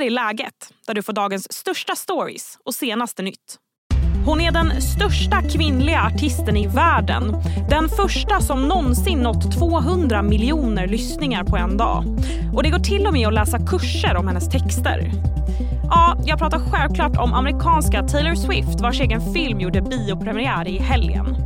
här 0.00 0.06
är 0.06 0.10
läget, 0.10 0.72
där 0.86 0.94
du 0.94 1.02
får 1.02 1.12
dagens 1.12 1.52
största 1.52 1.96
stories 1.96 2.58
och 2.64 2.74
senaste 2.74 3.22
nytt. 3.22 3.56
Hon 4.26 4.40
är 4.40 4.52
den 4.52 4.82
största 4.82 5.42
kvinnliga 5.42 6.02
artisten 6.02 6.56
i 6.56 6.66
världen. 6.66 7.36
Den 7.70 7.88
första 7.88 8.40
som 8.40 8.68
någonsin 8.68 9.18
nått 9.18 9.58
200 9.58 10.22
miljoner 10.22 10.86
lyssningar 10.86 11.44
på 11.44 11.56
en 11.56 11.76
dag. 11.76 12.04
Och 12.54 12.62
det 12.62 12.70
går 12.70 12.78
till 12.78 13.06
och 13.06 13.12
med 13.12 13.28
att 13.28 13.34
läsa 13.34 13.66
kurser 13.66 14.16
om 14.16 14.28
hennes 14.28 14.48
texter. 14.48 15.12
Ja, 15.90 16.16
jag 16.26 16.38
pratar 16.38 16.58
självklart 16.58 17.16
om 17.16 17.34
amerikanska 17.34 18.02
Taylor 18.02 18.34
Swift 18.34 18.80
vars 18.80 19.00
egen 19.00 19.32
film 19.32 19.60
gjorde 19.60 19.82
biopremiär 19.82 20.68
i 20.68 20.78
helgen. 20.78 21.36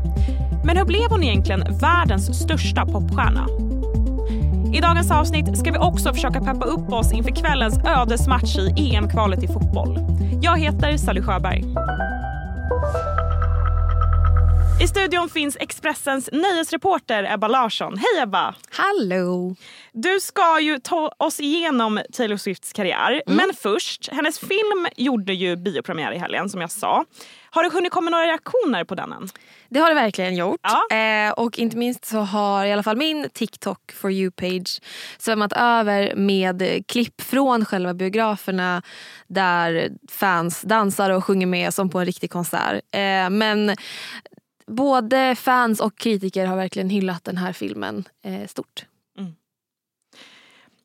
Men 0.64 0.76
hur 0.76 0.84
blev 0.84 1.10
hon 1.10 1.22
egentligen 1.22 1.78
världens 1.80 2.42
största 2.42 2.86
popstjärna? 2.86 3.73
I 4.74 4.80
dagens 4.80 5.10
avsnitt 5.10 5.58
ska 5.58 5.72
vi 5.72 5.78
också 5.78 6.12
försöka 6.12 6.40
peppa 6.40 6.64
upp 6.64 6.92
oss 6.92 7.12
inför 7.12 7.30
kvällens 7.30 7.78
ödesmatch 7.84 8.58
i 8.58 8.94
EM-kvalet 8.94 9.42
i 9.42 9.48
fotboll. 9.48 9.98
Jag 10.42 10.58
heter 10.58 10.96
Sally 10.96 11.22
Sjöberg. 11.22 11.64
I 14.84 14.88
studion 14.88 15.28
finns 15.28 15.56
Expressens 15.60 16.28
nöjesreporter 16.32 17.32
Ebba 17.32 17.48
Larsson. 17.48 17.98
Hej 17.98 18.22
Ebba! 18.22 18.54
Hallå! 18.70 19.56
Du 19.92 20.20
ska 20.20 20.60
ju 20.60 20.78
ta 20.78 21.10
oss 21.18 21.40
igenom 21.40 22.00
Taylor 22.12 22.36
Swifts 22.36 22.72
karriär. 22.72 23.22
Mm. 23.26 23.36
Men 23.36 23.54
först, 23.62 24.08
hennes 24.12 24.38
film 24.38 24.86
gjorde 24.96 25.34
ju 25.34 25.56
biopremiär 25.56 26.12
i 26.12 26.18
helgen 26.18 26.48
som 26.48 26.60
jag 26.60 26.70
sa. 26.70 27.04
Har 27.50 27.64
det 27.64 27.72
hunnit 27.72 27.92
komma 27.92 28.10
några 28.10 28.26
reaktioner 28.26 28.84
på 28.84 28.94
den 28.94 29.12
än? 29.12 29.28
Det 29.68 29.80
har 29.80 29.88
det 29.88 29.94
verkligen 29.94 30.36
gjort. 30.36 30.60
Ja. 30.62 30.96
Eh, 30.96 31.32
och 31.32 31.58
inte 31.58 31.76
minst 31.76 32.04
så 32.04 32.18
har 32.18 32.64
i 32.64 32.72
alla 32.72 32.82
fall 32.82 32.96
min 32.96 33.28
TikTok 33.34 33.92
for 33.92 34.10
you-page 34.10 34.82
svämmat 35.18 35.52
över 35.52 36.14
med 36.16 36.84
klipp 36.88 37.20
från 37.20 37.64
själva 37.64 37.94
biograferna 37.94 38.82
där 39.26 39.90
fans 40.10 40.60
dansar 40.60 41.10
och 41.10 41.24
sjunger 41.24 41.46
med 41.46 41.74
som 41.74 41.90
på 41.90 41.98
en 41.98 42.06
riktig 42.06 42.30
konsert. 42.30 42.80
Eh, 42.92 43.30
men 43.30 43.76
både 44.66 45.34
fans 45.34 45.80
och 45.80 45.98
kritiker 45.98 46.46
har 46.46 46.56
verkligen 46.56 46.90
hyllat 46.90 47.24
den 47.24 47.36
här 47.36 47.52
filmen 47.52 48.08
eh, 48.24 48.46
stort. 48.46 48.84
Mm. 49.18 49.32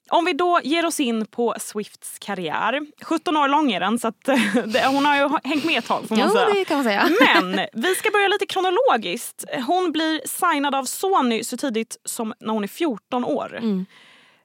Om 0.09 0.25
vi 0.25 0.33
då 0.33 0.59
ger 0.63 0.85
oss 0.85 0.99
in 0.99 1.25
på 1.25 1.55
Swifts 1.59 2.19
karriär. 2.19 2.81
17 3.01 3.37
år 3.37 3.47
lång 3.47 3.71
är 3.71 3.79
den 3.79 3.99
så 3.99 4.07
att, 4.07 4.27
hon 4.91 5.05
har 5.05 5.15
ju 5.15 5.29
hängt 5.43 5.65
med 5.65 5.77
ett 5.77 5.85
tag 5.85 6.07
får 6.07 6.15
man 6.15 6.27
jo, 6.27 6.33
säga. 6.33 6.53
Det 6.53 6.65
kan 6.65 6.77
man 6.77 6.83
säga. 6.83 7.09
Men 7.43 7.67
vi 7.73 7.95
ska 7.95 8.11
börja 8.11 8.27
lite 8.27 8.45
kronologiskt. 8.45 9.45
Hon 9.67 9.91
blir 9.91 10.21
signad 10.27 10.75
av 10.75 10.85
Sony 10.85 11.43
så 11.43 11.57
tidigt 11.57 11.97
som 12.05 12.33
när 12.39 12.53
hon 12.53 12.63
är 12.63 12.67
14 12.67 13.25
år. 13.25 13.57
Mm. 13.57 13.85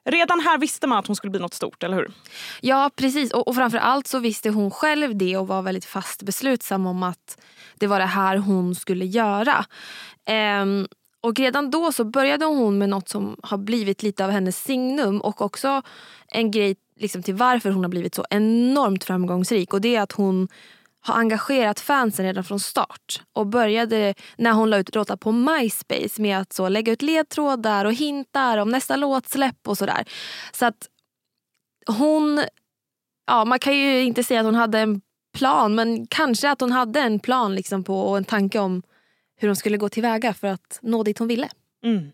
Redan 0.05 0.39
här 0.39 0.57
visste 0.57 0.87
man 0.87 0.97
att 0.97 1.07
hon 1.07 1.15
skulle 1.15 1.31
bli 1.31 1.39
något 1.39 1.53
stort, 1.53 1.83
eller 1.83 1.97
hur? 1.97 2.11
Ja, 2.61 2.91
precis. 2.95 3.31
Och, 3.31 3.47
och 3.47 3.55
framför 3.55 3.77
allt 3.77 4.07
så 4.07 4.19
visste 4.19 4.49
hon 4.49 4.71
själv 4.71 5.17
det 5.17 5.37
och 5.37 5.47
var 5.47 5.61
väldigt 5.61 5.85
fast 5.85 6.23
beslutsam 6.23 6.85
om 6.85 7.03
att 7.03 7.37
det 7.75 7.87
var 7.87 7.99
det 7.99 8.05
här 8.05 8.37
hon 8.37 8.75
skulle 8.75 9.05
göra. 9.05 9.65
Ehm, 10.25 10.87
och 11.21 11.39
redan 11.39 11.71
då 11.71 11.91
så 11.91 12.03
började 12.03 12.45
hon 12.45 12.77
med 12.77 12.89
något 12.89 13.09
som 13.09 13.35
har 13.43 13.57
blivit 13.57 14.03
lite 14.03 14.25
av 14.25 14.31
hennes 14.31 14.63
signum 14.63 15.21
och 15.21 15.41
också 15.41 15.81
en 16.27 16.51
grej 16.51 16.75
liksom 16.99 17.23
till 17.23 17.35
varför 17.35 17.69
hon 17.69 17.83
har 17.83 17.89
blivit 17.89 18.15
så 18.15 18.25
enormt 18.29 19.03
framgångsrik. 19.03 19.73
Och 19.73 19.81
det 19.81 19.95
är 19.95 20.01
att 20.01 20.11
hon 20.11 20.47
har 21.05 21.15
engagerat 21.15 21.79
fansen 21.79 22.25
redan 22.25 22.43
från 22.43 22.59
start 22.59 23.21
och 23.33 23.47
började 23.47 24.13
när 24.37 24.51
hon 24.51 24.69
la 24.69 24.77
ut 24.77 24.95
låtar 24.95 25.15
på 25.15 25.31
MySpace 25.31 26.21
med 26.21 26.39
att 26.39 26.53
så 26.53 26.69
lägga 26.69 26.93
ut 26.93 27.01
ledtrådar 27.01 27.85
och 27.85 27.93
hintar 27.93 28.57
om 28.57 28.69
nästa 28.69 28.95
låtsläpp 28.95 29.67
och 29.67 29.77
sådär. 29.77 30.05
Så 30.51 30.65
att 30.65 30.87
hon, 31.87 32.43
ja 33.27 33.45
man 33.45 33.59
kan 33.59 33.77
ju 33.77 34.03
inte 34.03 34.23
säga 34.23 34.39
att 34.39 34.45
hon 34.45 34.55
hade 34.55 34.79
en 34.79 35.01
plan 35.37 35.75
men 35.75 36.07
kanske 36.07 36.49
att 36.49 36.61
hon 36.61 36.71
hade 36.71 36.99
en 36.99 37.19
plan 37.19 37.55
liksom 37.55 37.83
på, 37.83 37.99
och 37.99 38.17
en 38.17 38.25
tanke 38.25 38.59
om 38.59 38.83
hur 39.37 39.47
hon 39.47 39.55
skulle 39.55 39.77
gå 39.77 39.89
tillväga 39.89 40.33
för 40.33 40.47
att 40.47 40.79
nå 40.81 41.03
dit 41.03 41.19
hon 41.19 41.27
ville. 41.27 41.49
Mm. 41.83 42.11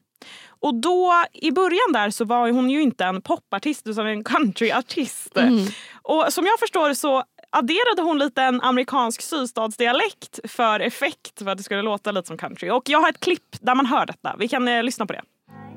Och 0.47 0.75
då 0.75 1.23
i 1.33 1.51
början 1.51 1.93
där 1.93 2.09
så 2.09 2.25
var 2.25 2.51
hon 2.51 2.69
ju 2.69 2.81
inte 2.81 3.05
en 3.05 3.21
popartist 3.21 3.87
utan 3.87 4.07
en 4.07 4.23
countryartist. 4.23 5.37
Mm. 5.37 5.65
Och 6.01 6.25
som 6.29 6.45
jag 6.45 6.59
förstår 6.59 6.93
så 6.93 7.23
adderade 7.51 8.01
hon 8.01 8.17
lite 8.17 8.43
en 8.43 8.61
amerikansk 8.61 9.21
sydstatsdialekt 9.21 10.39
för 10.43 10.79
effekt 10.79 11.39
för 11.43 11.49
att 11.49 11.57
det 11.57 11.63
skulle 11.63 11.81
låta 11.81 12.11
lite 12.11 12.27
som 12.27 12.37
country. 12.37 12.69
Och 12.69 12.83
jag 12.89 13.01
har 13.01 13.09
ett 13.09 13.19
klipp 13.19 13.55
där 13.61 13.75
man 13.75 13.85
hör 13.85 14.05
detta. 14.05 14.35
Vi 14.39 14.47
kan 14.47 14.67
eh, 14.67 14.83
lyssna 14.83 15.05
på 15.05 15.13
det. 15.13 15.21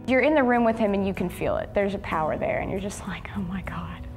You're 0.06 0.22
in 0.22 0.34
the 0.34 0.42
room 0.42 0.66
with 0.66 0.78
him 0.78 0.94
and 0.94 1.06
you 1.06 1.14
can 1.14 1.30
feel 1.30 1.58
it. 1.64 1.74
There's 1.74 1.94
a 1.96 2.00
power 2.02 2.38
there 2.38 2.60
and 2.62 2.70
you're 2.72 2.84
just 2.84 3.02
like, 3.06 3.30
oh 3.36 3.54
my 3.54 3.62
god. 3.62 4.08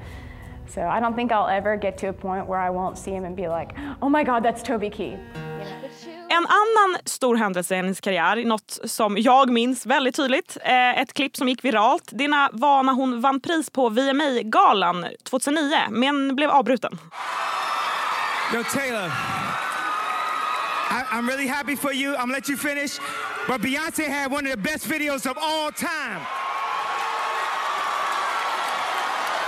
So 0.69 0.81
I 0.81 0.99
don't 0.99 1.15
think 1.15 1.31
I'll 1.31 1.57
ever 1.57 1.77
get 1.77 1.97
to 1.97 2.07
a 2.09 2.13
point 2.13 2.47
where 2.47 2.59
I 2.59 2.69
won't 2.69 2.97
see 2.97 3.11
him 3.11 3.25
and 3.25 3.35
be 3.35 3.47
like, 3.47 3.71
oh 4.01 4.09
my 4.09 4.23
god, 4.23 4.43
that's 4.43 4.61
Toby 4.63 4.89
Keith. 4.89 5.19
En 6.37 6.45
annan 6.45 6.99
stor 7.05 7.35
händelse 7.35 7.73
i 7.73 7.77
hennes 7.77 8.01
karriär, 8.01 8.45
något 8.45 8.79
som 8.83 9.17
jag 9.17 9.49
minns 9.49 9.85
väldigt 9.85 10.15
tydligt, 10.15 10.57
eh, 10.63 10.99
ett 10.99 11.13
klipp 11.13 11.37
som 11.37 11.49
gick 11.49 11.65
viralt, 11.65 12.09
det 12.11 12.27
var 12.51 12.83
när 12.83 12.93
hon 12.93 13.21
vann 13.21 13.39
pris 13.39 13.69
på 13.69 13.89
VMA-galan 13.89 15.05
2009 15.23 15.77
men 15.89 16.35
blev 16.35 16.49
avbruten. 16.49 16.99
Yo 18.53 18.63
Taylor, 18.63 19.11
I, 20.91 21.15
I'm 21.15 21.27
really 21.27 21.47
happy 21.47 21.75
for 21.75 21.93
you. 21.93 22.13
I'm 22.13 22.19
gonna 22.19 22.33
let 22.33 22.49
you 22.49 22.57
finish. 22.57 22.99
But 23.47 23.61
Beyonce 23.61 24.09
had 24.09 24.31
one 24.31 24.47
of 24.47 24.51
the 24.51 24.61
best 24.71 24.87
videos 24.87 25.25
of 25.25 25.37
all 25.37 25.71
time. 25.71 26.21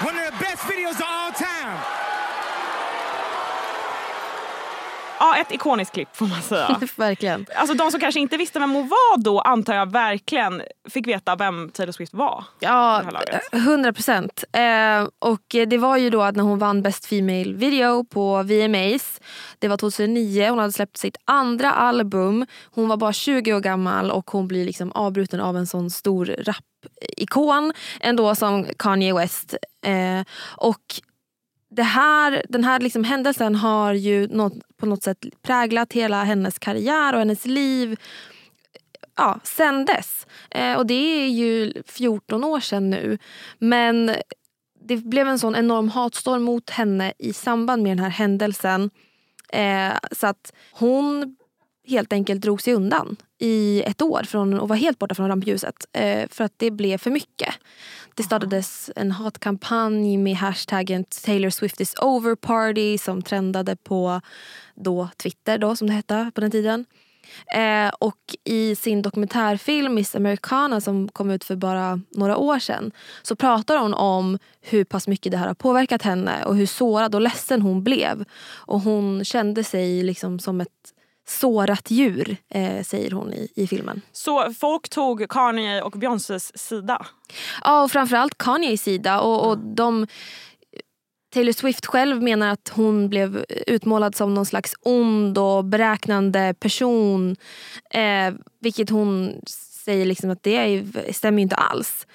One 0.01 0.17
of 0.17 0.25
the 0.25 0.45
best 0.45 0.63
videos 0.63 0.95
of 0.95 1.07
all 1.07 1.31
time. 1.31 1.99
Ja, 5.21 5.28
ett 5.41 5.51
ikoniskt 5.51 5.93
klipp 5.93 6.15
får 6.15 6.25
man 6.27 6.41
säga. 6.41 6.79
verkligen. 6.95 7.45
Alltså 7.55 7.75
de 7.75 7.91
som 7.91 7.99
kanske 7.99 8.19
inte 8.19 8.37
visste 8.37 8.59
vem 8.59 8.71
hon 8.71 8.87
var 8.87 9.23
då 9.23 9.39
antar 9.39 9.75
jag 9.75 9.91
verkligen 9.91 10.61
fick 10.89 11.07
veta 11.07 11.35
vem 11.35 11.69
Taylor 11.69 11.91
Swift 11.91 12.13
var. 12.13 12.43
Ja, 12.59 13.03
hundra 13.51 13.93
procent. 13.93 14.43
Eh, 14.51 15.07
och 15.19 15.41
det 15.67 15.77
var 15.77 15.97
ju 15.97 16.09
då 16.09 16.21
att 16.21 16.35
när 16.35 16.43
hon 16.43 16.59
vann 16.59 16.81
Best 16.81 17.05
Female 17.05 17.53
Video 17.53 18.03
på 18.03 18.43
VMAs. 18.43 19.21
Det 19.59 19.67
var 19.67 19.77
2009, 19.77 20.49
hon 20.49 20.59
hade 20.59 20.73
släppt 20.73 20.97
sitt 20.97 21.17
andra 21.25 21.71
album. 21.71 22.45
Hon 22.71 22.87
var 22.87 22.97
bara 22.97 23.13
20 23.13 23.53
år 23.53 23.59
gammal 23.59 24.11
och 24.11 24.31
hon 24.31 24.47
blir 24.47 24.65
liksom 24.65 24.91
avbruten 24.91 25.41
av 25.41 25.57
en 25.57 25.67
sån 25.67 25.89
stor 25.89 26.25
rap-ikon 26.25 27.73
ändå 28.01 28.35
som 28.35 28.65
Kanye 28.77 29.13
West. 29.13 29.55
Eh, 29.85 30.25
och 30.57 31.01
det 31.69 31.83
här, 31.83 32.45
den 32.49 32.63
här 32.63 32.79
liksom 32.79 33.03
händelsen 33.03 33.55
har 33.55 33.93
ju 33.93 34.27
något, 34.27 34.53
på 34.77 34.85
något 34.85 35.03
sätt 35.03 35.25
präglat 35.41 35.93
hela 35.93 36.23
hennes 36.23 36.59
karriär 36.59 37.13
och 37.13 37.19
hennes 37.19 37.45
liv 37.45 37.99
ja, 39.19 39.39
sen 39.43 39.85
dess. 39.85 40.27
Eh, 40.51 40.77
och 40.77 40.85
det 40.85 41.23
är 41.23 41.27
ju 41.27 41.73
14 41.85 42.43
år 42.43 42.59
sedan 42.59 42.89
nu. 42.89 43.17
Men 43.59 44.11
det 44.81 44.97
blev 44.97 45.27
en 45.27 45.39
sån 45.39 45.55
enorm 45.55 45.89
hatstorm 45.89 46.43
mot 46.43 46.69
henne 46.69 47.13
i 47.17 47.33
samband 47.33 47.83
med 47.83 47.91
den 47.91 48.03
här 48.03 48.09
händelsen. 48.09 48.89
Eh, 49.53 49.93
så 50.11 50.27
att 50.27 50.53
hon 50.71 51.35
helt 51.87 52.13
enkelt 52.13 52.41
drog 52.41 52.61
sig 52.61 52.73
undan 52.73 53.15
i 53.39 53.83
ett 53.85 54.01
år 54.01 54.23
från, 54.23 54.59
och 54.59 54.67
var 54.67 54.75
helt 54.75 54.99
borta 54.99 55.15
från 55.15 55.27
rampljuset. 55.27 55.75
Eh, 55.93 56.27
för 56.29 56.43
att 56.43 56.53
det 56.57 56.71
blev 56.71 56.97
för 56.97 57.11
mycket. 57.11 57.53
Det 58.19 58.23
startades 58.23 58.91
en 58.95 59.11
hatkampanj 59.11 60.17
med 60.17 60.35
hashtaggen 60.35 61.03
Taylor 61.03 61.49
Swift 61.49 61.81
is 61.81 61.93
over 62.01 62.35
party 62.35 62.97
som 62.97 63.21
trendade 63.21 63.75
på 63.75 64.21
då 64.75 65.09
Twitter 65.17 65.57
då, 65.57 65.75
som 65.75 65.87
det 65.87 65.93
hette 65.93 66.31
på 66.35 66.41
den 66.41 66.51
tiden. 66.51 66.85
Eh, 67.55 67.91
och 67.99 68.35
i 68.43 68.75
sin 68.75 69.01
dokumentärfilm 69.01 69.93
Miss 69.93 70.15
Americana 70.15 70.81
som 70.81 71.07
kom 71.07 71.31
ut 71.31 71.43
för 71.43 71.55
bara 71.55 72.01
några 72.09 72.37
år 72.37 72.59
sedan 72.59 72.91
så 73.21 73.35
pratar 73.35 73.77
hon 73.77 73.93
om 73.93 74.39
hur 74.61 74.83
pass 74.83 75.07
mycket 75.07 75.31
det 75.31 75.37
här 75.37 75.47
har 75.47 75.53
påverkat 75.53 76.01
henne 76.01 76.43
och 76.45 76.55
hur 76.55 76.65
sårad 76.65 77.15
och 77.15 77.21
ledsen 77.21 77.61
hon 77.61 77.83
blev. 77.83 78.25
Och 78.51 78.79
hon 78.79 79.25
kände 79.25 79.63
sig 79.63 80.03
liksom 80.03 80.39
som 80.39 80.61
ett 80.61 80.93
sårat 81.29 81.91
djur, 81.91 82.37
eh, 82.49 82.83
säger 82.83 83.11
hon 83.11 83.33
i, 83.33 83.51
i 83.55 83.67
filmen. 83.67 84.01
Så 84.11 84.53
folk 84.53 84.89
tog 84.89 85.29
Kanye 85.29 85.81
och 85.81 85.91
Beyoncés 85.91 86.57
sida? 86.57 87.05
Ja, 87.63 87.83
och 87.83 87.91
framförallt 87.91 88.37
Kanyes 88.37 88.81
sida. 88.81 89.21
Och, 89.21 89.49
och 89.49 89.57
de, 89.57 90.07
Taylor 91.33 91.53
Swift 91.53 91.85
själv 91.85 92.23
menar 92.23 92.51
att 92.51 92.71
hon 92.75 93.09
blev 93.09 93.45
utmålad 93.67 94.15
som 94.15 94.33
någon 94.33 94.45
slags 94.45 94.73
ond 94.81 95.37
och 95.37 95.65
beräknande 95.65 96.53
person. 96.59 97.35
Eh, 97.91 98.33
vilket 98.59 98.89
hon 98.89 99.41
säger 99.85 100.05
liksom 100.05 100.29
att 100.29 100.43
det 100.43 100.55
är, 100.55 101.11
stämmer 101.13 101.41
inte 101.41 101.55
alls. 101.55 102.07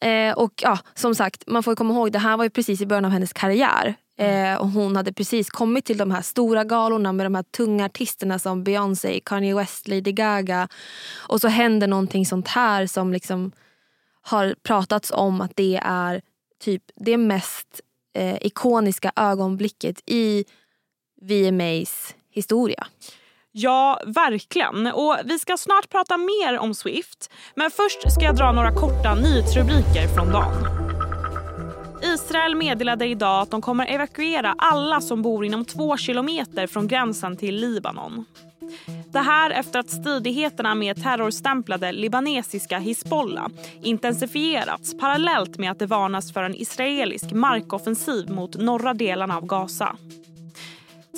Eh, 0.00 0.32
och 0.32 0.52
ja, 0.62 0.78
som 0.94 1.14
sagt, 1.14 1.44
man 1.46 1.62
får 1.62 1.74
komma 1.74 1.94
ihåg 1.94 2.12
det 2.12 2.18
här 2.18 2.36
var 2.36 2.44
ju 2.44 2.50
precis 2.50 2.80
i 2.80 2.86
början 2.86 3.04
av 3.04 3.10
hennes 3.10 3.32
karriär. 3.32 3.94
Eh, 4.18 4.54
och 4.54 4.68
hon 4.68 4.96
hade 4.96 5.12
precis 5.12 5.50
kommit 5.50 5.84
till 5.84 5.98
de 5.98 6.10
här 6.10 6.22
stora 6.22 6.64
galorna 6.64 7.12
med 7.12 7.26
de 7.26 7.34
här 7.34 7.42
tunga 7.42 7.84
artisterna 7.84 8.38
som 8.38 8.64
Beyoncé, 8.64 9.20
Kanye 9.24 9.54
West, 9.54 9.88
Lady 9.88 10.12
Gaga. 10.12 10.68
Och 11.16 11.40
så 11.40 11.48
händer 11.48 11.86
någonting 11.86 12.26
sånt 12.26 12.48
här 12.48 12.86
som 12.86 13.12
liksom 13.12 13.52
har 14.22 14.54
pratats 14.62 15.10
om 15.10 15.40
att 15.40 15.52
det 15.54 15.80
är 15.82 16.20
typ 16.60 16.82
det 16.96 17.16
mest 17.16 17.80
eh, 18.14 18.36
ikoniska 18.40 19.12
ögonblicket 19.16 20.02
i 20.06 20.44
VMAs 21.20 22.14
historia. 22.30 22.86
Ja, 23.52 24.00
verkligen. 24.06 24.86
Och 24.86 25.16
Vi 25.24 25.38
ska 25.38 25.56
snart 25.56 25.88
prata 25.88 26.16
mer 26.16 26.58
om 26.58 26.74
Swift. 26.74 27.30
Men 27.54 27.70
först 27.70 28.12
ska 28.12 28.24
jag 28.24 28.36
dra 28.36 28.52
några 28.52 28.72
korta 28.72 29.14
nyhetsrubriker 29.14 30.08
från 30.14 30.32
dagen. 30.32 30.77
Israel 32.02 32.54
meddelade 32.54 33.06
idag 33.06 33.42
att 33.42 33.50
de 33.50 33.62
kommer 33.62 33.86
evakuera 33.86 34.54
alla 34.58 35.00
som 35.00 35.22
bor 35.22 35.44
inom 35.44 35.64
två 35.64 35.96
kilometer 35.96 36.66
från 36.66 36.88
gränsen 36.88 37.36
till 37.36 37.56
Libanon. 37.56 38.24
Det 39.12 39.18
här 39.18 39.50
efter 39.50 39.78
att 39.78 39.90
stridigheterna 39.90 40.74
med 40.74 41.02
terrorstämplade 41.02 41.92
libanesiska 41.92 42.78
Hizbollah 42.78 43.48
intensifierats 43.82 44.98
parallellt 44.98 45.58
med 45.58 45.70
att 45.70 45.78
det 45.78 45.86
varnas 45.86 46.32
för 46.32 46.42
en 46.42 46.54
israelisk 46.54 47.32
markoffensiv 47.32 48.30
mot 48.30 48.56
norra 48.56 48.94
delarna 48.94 49.36
av 49.36 49.46
Gaza. 49.46 49.96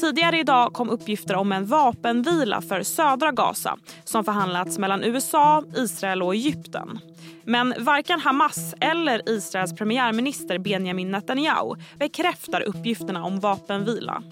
Tidigare 0.00 0.38
idag 0.38 0.72
kom 0.72 0.90
uppgifter 0.90 1.34
om 1.36 1.52
en 1.52 1.66
vapenvila 1.66 2.60
för 2.60 2.82
södra 2.82 3.32
Gaza 3.32 3.76
som 4.04 4.24
förhandlats 4.24 4.78
mellan 4.78 5.04
USA, 5.04 5.64
Israel 5.76 6.22
och 6.22 6.34
Egypten. 6.34 6.98
Men 7.50 7.74
varken 7.78 8.20
Hamas 8.20 8.74
eller 8.80 9.28
Israels 9.28 9.74
premiärminister 9.74 10.58
Benjamin 10.58 11.10
Netanyahu 11.10 11.76
bekräftar 11.98 12.60
uppgifterna 12.60 13.24
om 13.24 13.40
vapenvila. 13.40 14.22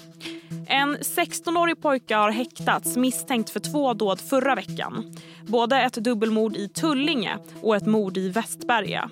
En 0.67 0.97
16-årig 0.97 1.81
pojke 1.83 2.15
har 2.15 2.31
häktats 2.31 2.97
misstänkt 2.97 3.51
för 3.51 3.61
två 3.61 3.95
dåd 3.95 4.21
förra 4.21 4.55
veckan. 4.55 5.17
Både 5.47 5.83
ett 5.83 5.95
dubbelmord 5.95 6.57
i 6.57 6.69
Tullinge 6.69 7.39
och 7.63 7.77
ett 7.77 7.87
mord 7.87 8.17
i 8.17 8.29
Västberga. 8.29 9.11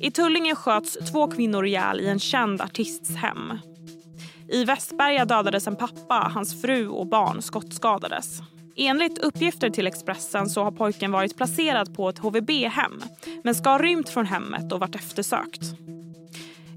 I 0.00 0.10
Tullinge 0.10 0.54
sköts 0.54 0.98
två 1.12 1.30
kvinnor 1.30 1.66
ihjäl 1.66 2.00
i 2.00 2.08
en 2.08 2.18
känd 2.18 2.60
artists 2.60 3.16
hem. 3.16 3.58
I 4.48 4.64
Västberga 4.64 5.24
dödades 5.24 5.66
en 5.66 5.76
pappa, 5.76 6.30
hans 6.34 6.62
fru 6.62 6.88
och 6.88 7.06
barn 7.06 7.42
skottskadades. 7.42 8.40
Enligt 8.76 9.18
uppgifter 9.18 9.70
till 9.70 9.86
Expressen 9.86 10.48
så 10.48 10.62
har 10.62 10.70
pojken 10.70 11.12
varit 11.12 11.36
placerad 11.36 11.94
på 11.94 12.08
ett 12.08 12.18
HVB-hem 12.18 13.02
men 13.44 13.54
ska 13.54 13.70
ha 13.70 13.78
rymt 13.78 14.08
från 14.08 14.26
hemmet 14.26 14.72
och 14.72 14.80
varit 14.80 14.94
eftersökt. 14.94 15.62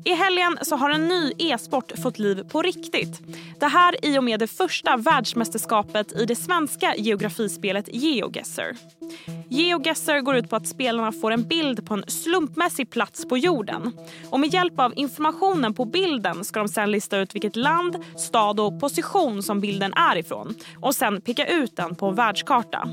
I 0.08 0.14
helgen 0.14 0.58
så 0.62 0.76
har 0.76 0.90
en 0.90 1.08
ny 1.08 1.32
e-sport 1.38 1.92
fått 2.04 2.20
liv 2.20 2.44
på 2.44 2.62
riktigt. 2.62 3.22
Det 3.60 3.68
här 3.68 4.06
i 4.06 4.20
och 4.20 4.24
med 4.24 4.40
det 4.40 4.48
första 4.48 4.98
världsmästerskapet 4.98 6.12
i 6.12 6.26
det 6.26 6.36
svenska 6.36 6.96
geografispelet 6.96 7.90
GeoGuessr. 7.94 8.76
GeoGuessr 9.50 10.20
går 10.20 10.36
ut 10.36 10.50
på 10.50 10.56
att 10.56 10.68
spelarna 10.68 11.12
får 11.12 11.32
en 11.32 11.48
bild 11.48 11.88
på 11.88 11.94
en 11.94 12.04
slumpmässig 12.08 12.90
plats 12.90 13.26
på 13.30 13.38
jorden. 13.38 13.92
Och 14.30 14.40
med 14.40 14.54
hjälp 14.54 14.80
av 14.80 14.94
informationen 14.96 15.74
på 15.74 15.86
bilden 15.86 16.46
ska 16.46 16.60
de 16.60 16.68
sen 16.68 16.92
lista 16.92 17.18
ut 17.18 17.36
vilket 17.36 17.56
land, 17.56 18.04
stad 18.18 18.60
och 18.60 18.80
position 18.80 19.44
som 19.44 19.62
bilden 19.62 19.94
är 19.94 20.18
ifrån 20.18 20.56
och 20.82 20.96
sen 20.96 21.22
peka 21.22 21.46
ut 21.46 21.76
den 21.76 21.96
på 21.96 22.06
en 22.06 22.16
världskarta. 22.16 22.90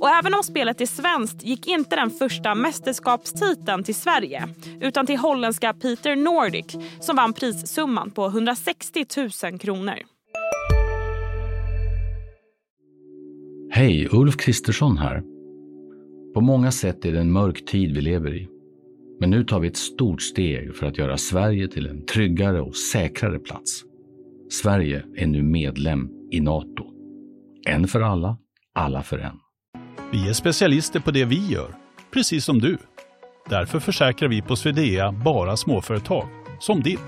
Och 0.00 0.08
även 0.08 0.34
om 0.34 0.42
spelet 0.42 0.80
är 0.80 0.86
svenskt 0.86 1.44
gick 1.44 1.66
inte 1.68 1.96
den 1.96 2.10
första 2.10 2.54
mästerskapstiteln 2.54 3.84
till 3.84 3.94
Sverige 3.94 4.48
utan 4.80 5.06
till 5.06 5.18
holländska 5.18 5.74
Peter 5.74 6.16
Nordic 6.16 6.76
som 7.00 7.16
vann 7.16 7.32
prissumman 7.32 8.10
på 8.10 8.26
160 8.26 9.04
000 9.44 9.58
kronor. 9.58 9.94
Hej, 13.70 14.08
Ulf 14.12 14.36
Kristersson 14.36 14.98
här. 14.98 15.22
På 16.34 16.40
många 16.40 16.70
sätt 16.70 17.04
är 17.04 17.12
det 17.12 17.20
en 17.20 17.32
mörk 17.32 17.64
tid 17.64 17.94
vi 17.94 18.00
lever 18.00 18.34
i. 18.34 18.48
Men 19.20 19.30
nu 19.30 19.44
tar 19.44 19.60
vi 19.60 19.68
ett 19.68 19.76
stort 19.76 20.22
steg 20.22 20.76
för 20.76 20.86
att 20.86 20.98
göra 20.98 21.16
Sverige 21.16 21.68
till 21.68 21.86
en 21.86 22.06
tryggare 22.06 22.60
och 22.60 22.76
säkrare 22.76 23.38
plats. 23.38 23.84
Sverige 24.50 25.04
är 25.16 25.26
nu 25.26 25.42
medlem 25.42 26.08
i 26.30 26.40
Nato. 26.40 26.84
En 27.66 27.88
för 27.88 28.00
alla, 28.00 28.36
alla 28.74 29.02
för 29.02 29.18
en. 29.18 29.49
Vi 30.12 30.28
är 30.28 30.32
specialister 30.32 31.00
på 31.00 31.10
det 31.10 31.24
vi 31.24 31.46
gör, 31.46 31.74
precis 32.10 32.44
som 32.44 32.58
du. 32.58 32.78
Därför 33.48 33.80
försäkrar 33.80 34.28
vi 34.28 34.42
på 34.42 34.56
Swedea 34.56 35.12
bara 35.12 35.56
småföretag, 35.56 36.28
som 36.60 36.82
ditt. 36.82 37.00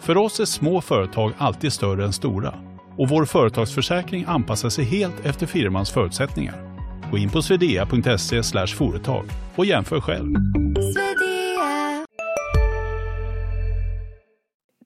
För 0.00 0.16
oss 0.16 0.40
är 0.40 0.44
små 0.44 0.80
företag 0.80 1.32
alltid 1.38 1.72
större 1.72 2.04
än 2.04 2.12
stora 2.12 2.54
och 2.98 3.08
vår 3.08 3.24
företagsförsäkring 3.24 4.24
anpassar 4.28 4.68
sig 4.68 4.84
helt 4.84 5.26
efter 5.26 5.46
firmans 5.46 5.90
förutsättningar. 5.90 6.78
Gå 7.10 7.18
in 7.18 7.30
på 7.30 7.42
swedea.se 7.42 8.42
företag 8.66 9.24
och 9.56 9.66
jämför 9.66 10.00
själv. 10.00 10.34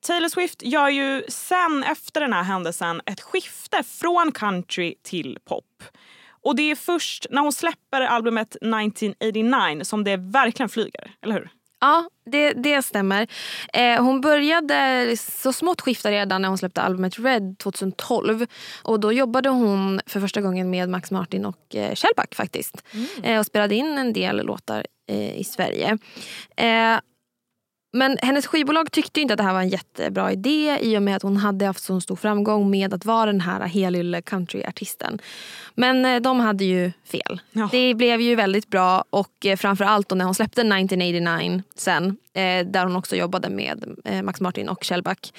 Taylor 0.06 0.28
Swift 0.28 0.62
gör 0.62 0.88
ju 0.88 1.22
sen 1.28 1.84
efter 1.90 2.20
den 2.20 2.32
här 2.32 2.42
händelsen 2.42 3.00
ett 3.06 3.20
skifte 3.20 3.82
från 3.82 4.32
country 4.32 4.94
till 5.02 5.38
pop. 5.48 5.64
Och 6.46 6.56
det 6.56 6.70
är 6.70 6.74
först 6.74 7.26
när 7.30 7.42
hon 7.42 7.52
släpper 7.52 8.00
albumet 8.00 8.56
1989 8.56 9.84
som 9.84 10.04
det 10.04 10.16
verkligen 10.16 10.68
flyger, 10.68 11.10
eller 11.22 11.34
hur? 11.34 11.50
Ja, 11.80 12.10
det, 12.30 12.52
det 12.52 12.82
stämmer. 12.82 13.26
Eh, 13.72 14.04
hon 14.04 14.20
började 14.20 15.16
så 15.16 15.52
smått 15.52 15.80
skifta 15.80 16.10
redan 16.10 16.42
när 16.42 16.48
hon 16.48 16.58
släppte 16.58 16.82
albumet 16.82 17.18
Red 17.18 17.58
2012. 17.58 18.46
Och 18.82 19.00
Då 19.00 19.12
jobbade 19.12 19.48
hon 19.48 20.00
för 20.06 20.20
första 20.20 20.40
gången 20.40 20.70
med 20.70 20.88
Max 20.88 21.10
Martin 21.10 21.44
och 21.44 21.74
eh, 21.74 21.94
Shellback 21.94 22.34
faktiskt. 22.34 22.84
Mm. 22.92 23.06
Eh, 23.22 23.38
och 23.38 23.46
spelade 23.46 23.74
in 23.74 23.98
en 23.98 24.12
del 24.12 24.46
låtar 24.46 24.86
eh, 25.08 25.38
i 25.38 25.44
Sverige. 25.44 25.98
Men 27.96 28.18
hennes 28.22 28.46
skivbolag 28.46 28.92
tyckte 28.92 29.20
inte 29.20 29.34
att 29.34 29.38
det 29.38 29.44
här 29.44 29.52
var 29.52 29.60
en 29.60 29.68
jättebra 29.68 30.32
idé 30.32 30.78
i 30.80 30.98
och 30.98 31.02
med 31.02 31.16
att 31.16 31.22
hon 31.22 31.36
hade 31.36 31.66
haft 31.66 31.82
så 31.82 32.00
stor 32.00 32.16
framgång 32.16 32.70
med 32.70 32.94
att 32.94 33.04
vara 33.04 33.26
den 33.26 33.40
här 33.40 33.60
helylle 33.60 34.22
countryartisten. 34.22 35.18
Men 35.74 36.04
eh, 36.04 36.20
de 36.20 36.40
hade 36.40 36.64
ju 36.64 36.92
fel. 37.04 37.40
Ja. 37.52 37.68
Det 37.72 37.94
blev 37.94 38.20
ju 38.20 38.34
väldigt 38.34 38.68
bra 38.68 39.04
och 39.10 39.46
eh, 39.46 39.56
framförallt 39.56 40.10
när 40.10 40.24
hon 40.24 40.34
släppte 40.34 40.60
1989 40.60 41.62
sen 41.74 42.16
eh, 42.34 42.66
där 42.66 42.84
hon 42.84 42.96
också 42.96 43.16
jobbade 43.16 43.48
med 43.48 43.84
Max 44.22 44.40
Martin 44.40 44.68
och 44.68 44.84
Shellback. 44.84 45.32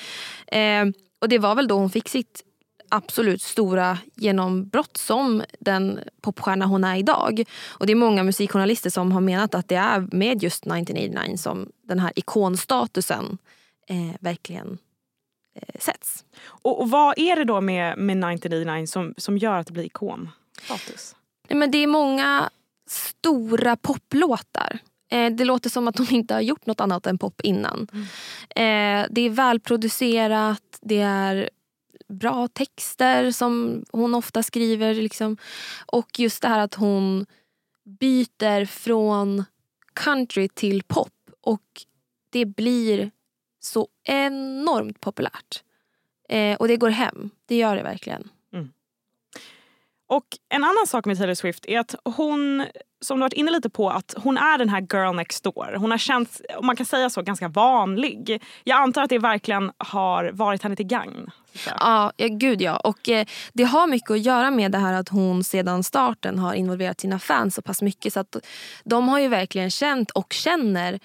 Och 1.21 1.30
det 1.30 1.39
var 1.39 1.56
väl 1.56 1.68
då 1.68 1.75
hon 1.77 1.89
fick 1.89 2.09
sitt 2.09 2.44
absolut 2.89 3.42
stora 3.42 3.98
genombrott 4.16 4.98
som 4.98 5.44
den 5.60 6.00
popstjärna 6.22 6.66
hon 6.66 6.84
är 6.84 6.95
idag. 6.95 7.44
Och 7.68 7.86
Det 7.86 7.92
är 7.92 7.95
många 7.95 8.24
musikjournalister 8.24 8.89
som 8.89 9.12
har 9.12 9.22
menat 9.22 9.56
att 9.56 9.68
det 9.68 9.75
är 9.75 10.00
med 10.12 10.44
just 10.44 10.63
1989 10.68 11.38
som 11.38 11.72
den 11.88 12.00
här 12.00 12.12
ikonstatusen 12.16 13.38
eh, 13.88 14.16
verkligen 14.19 14.78
eh, 15.56 15.80
sätts. 15.80 16.25
Och, 16.39 16.81
och, 16.81 16.90
Vad 16.90 17.19
är 17.19 17.35
det 17.35 17.44
då 17.44 17.61
med, 17.61 17.97
med 17.97 18.18
1989 18.18 18.88
som, 18.88 19.14
som 19.18 19.38
gör 19.38 19.57
att 19.57 19.68
det 19.68 19.73
blir 19.73 19.83
ikonstatus? 19.83 21.16
Men 21.50 21.71
det 21.71 21.78
är 21.78 21.88
många 21.88 22.50
stora 22.90 23.76
poplåtar. 23.76 24.80
Eh, 25.11 25.31
det 25.31 25.45
låter 25.45 25.69
som 25.69 25.88
att 25.88 25.97
hon 25.97 26.09
inte 26.09 26.33
har 26.33 26.42
gjort 26.42 26.66
något 26.66 26.81
annat 26.81 27.07
än 27.07 27.18
pop 27.18 27.42
innan. 27.42 27.88
Mm. 27.94 28.04
Eh, 28.50 29.07
det 29.11 29.21
är 29.21 29.30
välproducerat, 29.30 30.80
det 30.81 31.02
är 31.02 31.50
bra 32.07 32.47
texter 32.47 33.31
som 33.31 33.83
hon 33.92 34.16
ofta 34.16 34.44
skriver. 34.44 34.94
Liksom. 34.94 35.37
Och 35.85 36.19
just 36.19 36.42
det 36.42 36.47
här 36.47 36.59
att 36.59 36.73
hon 36.73 37.26
byter 37.83 38.66
från 38.66 39.45
country 39.94 40.47
till 40.47 40.83
pop 40.83 41.14
och 41.42 41.85
det 42.30 42.45
blir 42.45 43.11
så 43.59 43.87
enormt 44.04 45.02
populärt. 45.02 45.64
Eh, 46.30 46.57
och 46.57 46.68
det 46.68 46.78
går 46.78 46.90
hem. 46.90 47.30
Det 47.45 47.56
gör 47.56 47.76
det 47.76 47.83
verkligen. 47.83 48.30
Och 50.07 50.26
En 50.49 50.64
annan 50.64 50.87
sak 50.87 51.06
med 51.06 51.18
Taylor 51.18 51.33
Swift 51.33 51.66
är 51.66 51.80
att 51.80 51.95
hon 52.04 52.66
som 53.02 53.18
du 53.18 53.21
varit 53.21 53.33
inne 53.33 53.52
lite 53.52 53.69
på, 53.69 53.90
att 53.90 54.14
hon 54.18 54.37
är 54.37 54.57
den 54.57 54.69
här 54.69 54.81
girl 54.81 55.16
next 55.16 55.44
door. 55.44 55.76
Hon 55.78 55.92
har 55.92 55.97
känts, 55.97 56.42
om 56.57 56.66
man 56.66 56.76
kan 56.76 56.85
säga 56.85 57.09
så, 57.09 57.21
ganska 57.21 57.47
vanlig. 57.47 58.44
Jag 58.64 58.81
antar 58.81 59.04
att 59.04 59.09
det 59.09 59.19
verkligen 59.19 59.71
har 59.78 60.31
varit 60.33 60.64
henne 60.64 60.76
till 60.76 60.87
gagn. 60.87 61.31
Ja, 61.80 62.11
ja, 62.18 62.28
gud 62.28 62.61
ja. 62.61 62.78
Och 62.78 63.09
eh, 63.09 63.26
det 63.54 63.64
har 63.64 63.87
mycket 63.87 64.11
att 64.11 64.21
göra 64.21 64.52
med 64.52 64.71
det 64.71 64.78
här 64.78 64.94
att 64.94 65.09
hon 65.09 65.44
sedan 65.44 65.83
starten 65.83 66.40
har 66.40 66.54
involverat 66.54 66.99
sina 66.99 67.19
fans 67.19 67.56
så 67.56 67.61
pass 67.61 67.81
mycket 67.81 68.14
så 68.14 68.19
att 68.19 68.35
de 68.83 69.07
har 69.07 69.19
ju 69.19 69.28
verkligen 69.28 69.71
känt 69.71 70.11
och 70.11 70.33
känner 70.33 70.99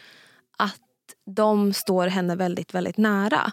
att 0.57 0.81
de 1.37 1.73
står 1.73 2.07
henne 2.07 2.37
väldigt, 2.37 2.75
väldigt 2.75 2.97
nära. 2.97 3.53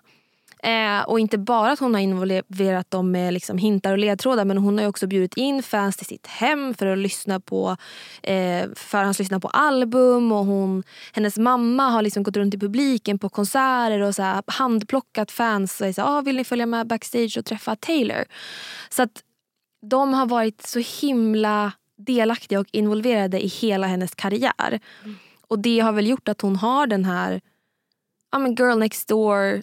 Eh, 0.64 1.02
och 1.02 1.20
inte 1.20 1.38
bara 1.38 1.72
att 1.72 1.80
hon 1.80 1.94
har 1.94 2.02
involverat 2.02 2.92
dem 2.92 3.12
med 3.12 3.34
liksom 3.34 3.58
hintar 3.58 3.92
och 3.92 3.98
ledtrådar 3.98 4.46
men 4.46 4.58
hon 4.58 4.78
har 4.78 4.88
också 4.88 5.08
bjudit 5.08 5.38
in 5.38 5.64
fans 5.64 5.98
till 5.98 6.06
sitt 6.06 6.28
hem 6.28 6.74
för 6.74 6.86
att 6.86 6.98
lyssna 6.98 7.40
på 7.40 7.78
eh, 8.24 8.70
förhandslyssna 8.76 9.40
på 9.40 9.48
album. 9.48 10.32
Och 10.32 10.46
hon, 10.46 10.84
hennes 11.14 11.38
mamma 11.38 11.84
har 11.90 12.02
liksom 12.02 12.24
gått 12.24 12.38
runt 12.38 12.54
i 12.54 12.60
publiken 12.60 13.20
på 13.20 13.30
konserter 13.30 14.02
och 14.02 14.16
så 14.16 14.22
här, 14.22 14.44
handplockat 14.48 15.32
fans. 15.32 15.82
Och 15.82 15.96
så 15.96 16.02
här, 16.02 16.18
ah, 16.18 16.22
vill 16.22 16.36
ni 16.36 16.44
följa 16.44 16.66
med 16.66 16.88
backstage 16.88 17.38
och 17.38 17.46
träffa 17.46 17.76
Taylor? 17.76 18.26
Så 18.90 19.04
att 19.04 19.24
de 19.82 20.14
har 20.14 20.26
varit 20.26 20.68
så 20.68 20.80
himla 21.02 21.72
delaktiga 21.98 22.60
och 22.60 22.68
involverade 22.72 23.46
i 23.46 23.48
hela 23.48 23.88
hennes 23.88 24.16
karriär. 24.16 24.80
Mm. 25.04 25.18
Och 25.48 25.60
det 25.60 25.80
har 25.80 25.92
väl 25.92 26.08
gjort 26.08 26.28
att 26.28 26.42
hon 26.42 26.56
har 26.56 26.88
den 26.88 27.06
här 27.06 27.42
ja, 28.32 28.40
men 28.40 28.56
girl 28.56 28.78
next 28.78 29.08
door, 29.08 29.62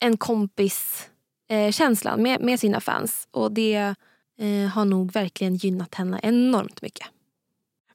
en 0.00 0.16
kompis 0.16 1.08
eh, 1.50 2.16
med, 2.16 2.40
med 2.40 2.60
sina 2.60 2.80
fans. 2.80 3.28
Och 3.30 3.52
det 3.52 3.94
eh, 4.40 4.70
har 4.74 4.84
nog 4.84 5.12
verkligen 5.12 5.54
gynnat 5.54 5.94
henne 5.94 6.20
enormt 6.22 6.82
mycket. 6.82 7.06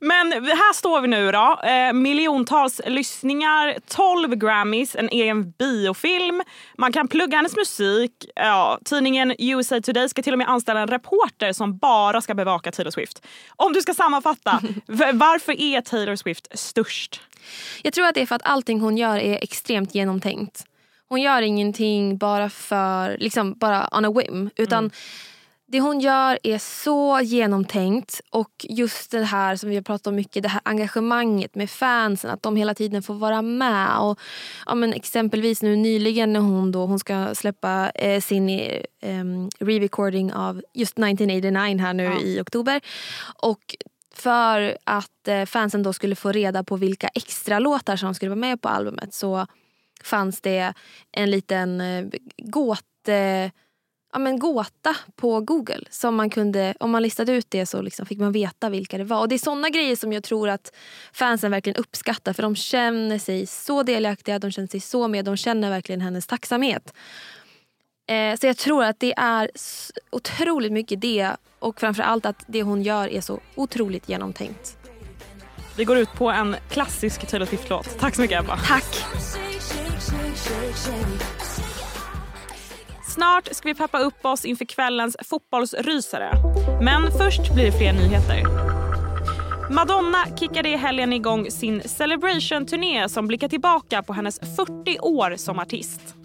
Men 0.06 0.32
här 0.32 0.74
står 0.74 1.02
vi 1.02 1.08
nu 1.08 1.32
då. 1.32 1.60
Eh, 1.64 1.94
miljontals 1.94 2.82
lyssningar, 2.86 3.78
12 3.88 4.36
Grammys, 4.36 4.96
en 4.96 5.10
egen 5.10 5.52
biofilm. 5.52 6.42
Man 6.78 6.94
kan 6.94 7.08
plugga 7.08 7.38
hennes 7.38 7.56
musik. 7.56 8.12
Ja, 8.36 8.80
tidningen 8.86 9.36
USA 9.40 9.82
Today 9.82 10.10
ska 10.10 10.24
till 10.24 10.34
och 10.34 10.38
med 10.38 10.50
anställa 10.50 10.80
en 10.80 10.88
reporter 10.88 11.54
som 11.54 11.78
bara 11.78 12.22
ska 12.22 12.34
bevaka 12.34 12.72
Taylor 12.72 12.92
Swift. 12.92 13.26
Om 13.56 13.74
du 13.74 13.82
ska 13.82 13.94
sammanfatta, 13.94 14.62
varför 15.14 15.62
är 15.62 15.82
Taylor 15.82 16.16
Swift 16.16 16.48
störst? 16.60 17.22
Jag 17.82 17.94
tror 17.94 18.06
att 18.06 18.16
det 18.16 18.22
är 18.22 18.26
för 18.26 18.36
att 18.36 18.46
allting 18.46 18.80
hon 18.80 18.98
gör 18.98 19.18
är 19.18 19.44
extremt 19.44 19.96
genomtänkt. 19.96 20.66
Hon 21.10 21.22
gör 21.22 21.42
ingenting 21.42 22.18
bara 22.18 22.50
för, 22.50 23.18
liksom 23.20 23.54
bara 23.54 23.90
on 23.92 24.06
a 24.06 24.12
whim. 24.12 24.50
Utan 24.56 24.80
mm 24.80 24.92
det 25.74 25.80
hon 25.80 26.00
gör 26.00 26.40
är 26.44 26.58
så 26.58 27.20
genomtänkt 27.24 28.22
och 28.30 28.66
just 28.70 29.12
det 29.12 29.24
här 29.24 29.56
som 29.56 29.70
vi 29.70 29.76
har 29.76 29.84
pratat 29.84 30.08
om 30.08 30.16
mycket, 30.16 30.44
det 30.44 30.50
här 30.50 30.62
engagemanget 30.66 31.56
med 31.56 31.70
fansen, 31.70 32.32
att 32.32 32.44
de 32.44 32.56
hela 32.56 32.74
tiden 32.74 33.04
får 33.04 33.14
vara 33.14 33.42
med. 33.42 33.98
Och, 34.00 34.20
ja, 34.66 34.76
men 34.76 34.94
exempelvis 34.94 35.62
nu 35.62 35.76
nyligen 35.76 36.34
när 36.34 36.40
hon, 36.40 36.72
då, 36.72 36.86
hon 36.86 37.00
ska 37.00 37.36
släppa 37.36 37.90
eh, 37.90 38.22
sin 38.22 38.50
eh, 38.50 38.84
re-recording 39.60 40.34
av 40.34 40.62
just 40.74 41.00
1989 41.00 41.82
här 41.82 41.94
nu 41.94 42.04
ja. 42.04 42.20
i 42.20 42.42
oktober. 42.42 42.82
Och 43.42 43.76
för 44.16 44.78
att 44.84 45.28
eh, 45.28 45.46
fansen 45.46 45.84
då 45.84 45.94
skulle 45.94 46.16
få 46.16 46.32
reda 46.32 46.64
på 46.64 46.76
vilka 46.76 47.08
extra 47.08 47.60
låtar 47.60 47.96
som 47.96 48.14
skulle 48.14 48.30
vara 48.30 48.40
med 48.40 48.62
på 48.62 48.70
albumet 48.70 49.14
så 49.14 49.48
fanns 50.04 50.42
det 50.42 50.74
en 51.12 51.32
liten 51.32 51.82
eh, 51.82 52.06
gåte 52.38 53.52
ja, 54.14 54.20
men 54.20 54.40
gåta 54.40 54.96
på 55.16 55.40
Google. 55.40 55.84
Som 55.90 56.16
man 56.16 56.30
kunde, 56.30 56.74
om 56.80 56.92
man 56.92 57.04
listade 57.04 57.32
ut 57.32 57.46
det 57.50 57.66
så 57.66 57.82
liksom 57.82 58.06
fick 58.06 58.20
man 58.20 58.32
veta 58.32 58.70
vilka 58.70 58.98
det 58.98 59.04
var. 59.04 59.20
Och 59.20 59.28
Det 59.28 59.36
är 59.36 59.40
såna 59.40 59.70
grejer 59.70 59.96
som 59.96 60.14
jag 60.14 60.24
tror 60.24 60.50
att 60.50 60.74
fansen 61.14 61.52
verkligen 61.52 61.78
uppskattar. 61.78 62.34
För 62.34 62.44
de 62.44 62.56
känner 62.56 63.20
sig 63.20 63.48
så 63.48 63.84
delaktiga, 63.84 64.40
de 64.40 64.52
känner 64.52 64.68
sig 64.68 64.80
så 64.80 65.08
med. 65.08 65.26
De 65.26 65.38
känner 65.38 65.70
verkligen 65.70 66.02
hennes 66.02 66.28
tacksamhet. 66.28 66.94
Eh, 68.08 68.36
så 68.36 68.48
jag 68.48 68.58
tror 68.58 68.84
att 68.84 69.00
det 69.00 69.14
är 69.18 69.52
otroligt 70.12 70.72
mycket 70.72 71.02
det. 71.02 71.32
Och 71.60 71.80
framförallt 71.80 72.26
att 72.26 72.44
det 72.48 72.64
hon 72.64 72.84
gör 72.84 73.08
är 73.08 73.22
så 73.22 73.40
otroligt 73.56 74.10
genomtänkt. 74.10 74.78
Vi 75.78 75.86
går 75.86 75.98
ut 75.98 76.14
på 76.14 76.30
en 76.30 76.56
klassisk 76.70 77.28
Taylor 77.28 77.46
Swift-låt. 77.46 78.00
Tack 78.00 78.16
så 78.16 78.22
mycket 78.22 78.40
Ebba. 78.40 78.58
Tack. 78.58 79.06
Snart 83.08 83.56
ska 83.56 83.68
vi 83.68 83.76
peppa 83.76 84.00
upp 84.00 84.26
oss 84.26 84.46
inför 84.46 84.66
kvällens 84.66 85.18
fotbollsrysare. 85.24 86.34
Men 86.82 87.12
först 87.12 87.54
blir 87.54 87.66
det 87.66 87.72
fler 87.72 87.94
nyheter. 87.94 88.44
Madonna 89.70 90.26
kickade 90.40 90.70
i 90.70 90.76
helgen 90.76 91.14
igång 91.14 91.52
sin 91.52 91.82
Celebration-turné 91.82 93.10
som 93.10 93.28
blickar 93.28 93.48
tillbaka 93.48 94.04
på 94.04 94.14
hennes 94.14 94.40
40 94.40 95.00
år 95.00 95.36
som 95.38 95.60
artist. 95.60 96.23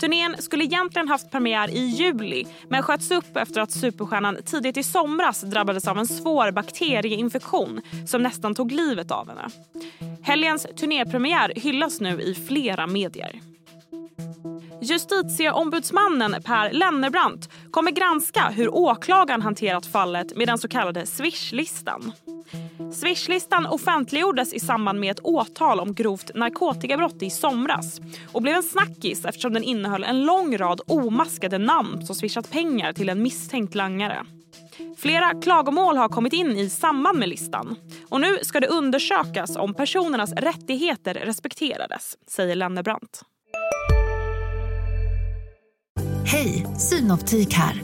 Turnén 0.00 0.36
skulle 0.38 0.64
egentligen 0.64 1.08
haft 1.08 1.30
premiär 1.30 1.70
i 1.70 1.86
juli 1.86 2.46
men 2.68 2.82
sköts 2.82 3.10
upp 3.10 3.36
efter 3.36 3.60
att 3.60 3.70
superstjärnan 3.70 4.38
tidigt 4.44 4.76
i 4.76 4.82
somras 4.82 5.40
drabbades 5.40 5.88
av 5.88 5.98
en 5.98 6.06
svår 6.06 6.52
bakterieinfektion 6.52 7.80
som 8.06 8.22
nästan 8.22 8.54
tog 8.54 8.72
livet 8.72 9.10
av 9.10 9.28
henne. 9.28 9.48
Helgens 10.22 10.66
turnépremiär 10.76 11.52
hyllas 11.56 12.00
nu 12.00 12.20
i 12.20 12.34
flera 12.34 12.86
medier. 12.86 13.40
Justitieombudsmannen 14.82 16.42
Per 16.42 16.72
Lennerbrant 16.72 17.48
kommer 17.70 17.90
granska 17.90 18.48
hur 18.50 18.74
åklagaren 18.74 19.42
hanterat 19.42 19.86
fallet 19.86 20.36
med 20.36 20.48
den 20.48 20.58
så 20.58 20.68
kallade 20.68 21.06
Swish-listan. 21.06 22.12
Swish-listan 22.92 23.66
offentliggjordes 23.66 24.52
i 24.52 24.60
samband 24.60 25.00
med 25.00 25.10
ett 25.10 25.24
åtal 25.24 25.80
om 25.80 25.94
grovt 25.94 26.30
narkotikabrott 26.34 27.22
i 27.22 27.30
somras 27.30 28.00
och 28.32 28.42
blev 28.42 28.54
en 28.54 28.62
snackis 28.62 29.24
eftersom 29.24 29.52
den 29.52 29.62
innehöll 29.62 30.04
en 30.04 30.24
lång 30.24 30.56
rad 30.56 30.80
omaskade 30.86 31.58
namn 31.58 32.06
som 32.06 32.16
swishat 32.16 32.50
pengar 32.50 32.92
till 32.92 33.08
en 33.08 33.22
misstänkt 33.22 33.74
langare. 33.74 34.24
Flera 34.96 35.40
klagomål 35.42 35.96
har 35.96 36.08
kommit 36.08 36.32
in 36.32 36.56
i 36.56 36.70
samband 36.70 37.18
med 37.18 37.28
listan 37.28 37.76
och 38.08 38.20
nu 38.20 38.38
ska 38.42 38.60
det 38.60 38.66
undersökas 38.66 39.56
om 39.56 39.74
personernas 39.74 40.32
rättigheter 40.32 41.14
respekterades, 41.14 42.16
säger 42.26 42.54
Lennebrant. 42.54 43.22
Hej, 46.32 46.66
Synoptik 46.78 47.54
här. 47.54 47.82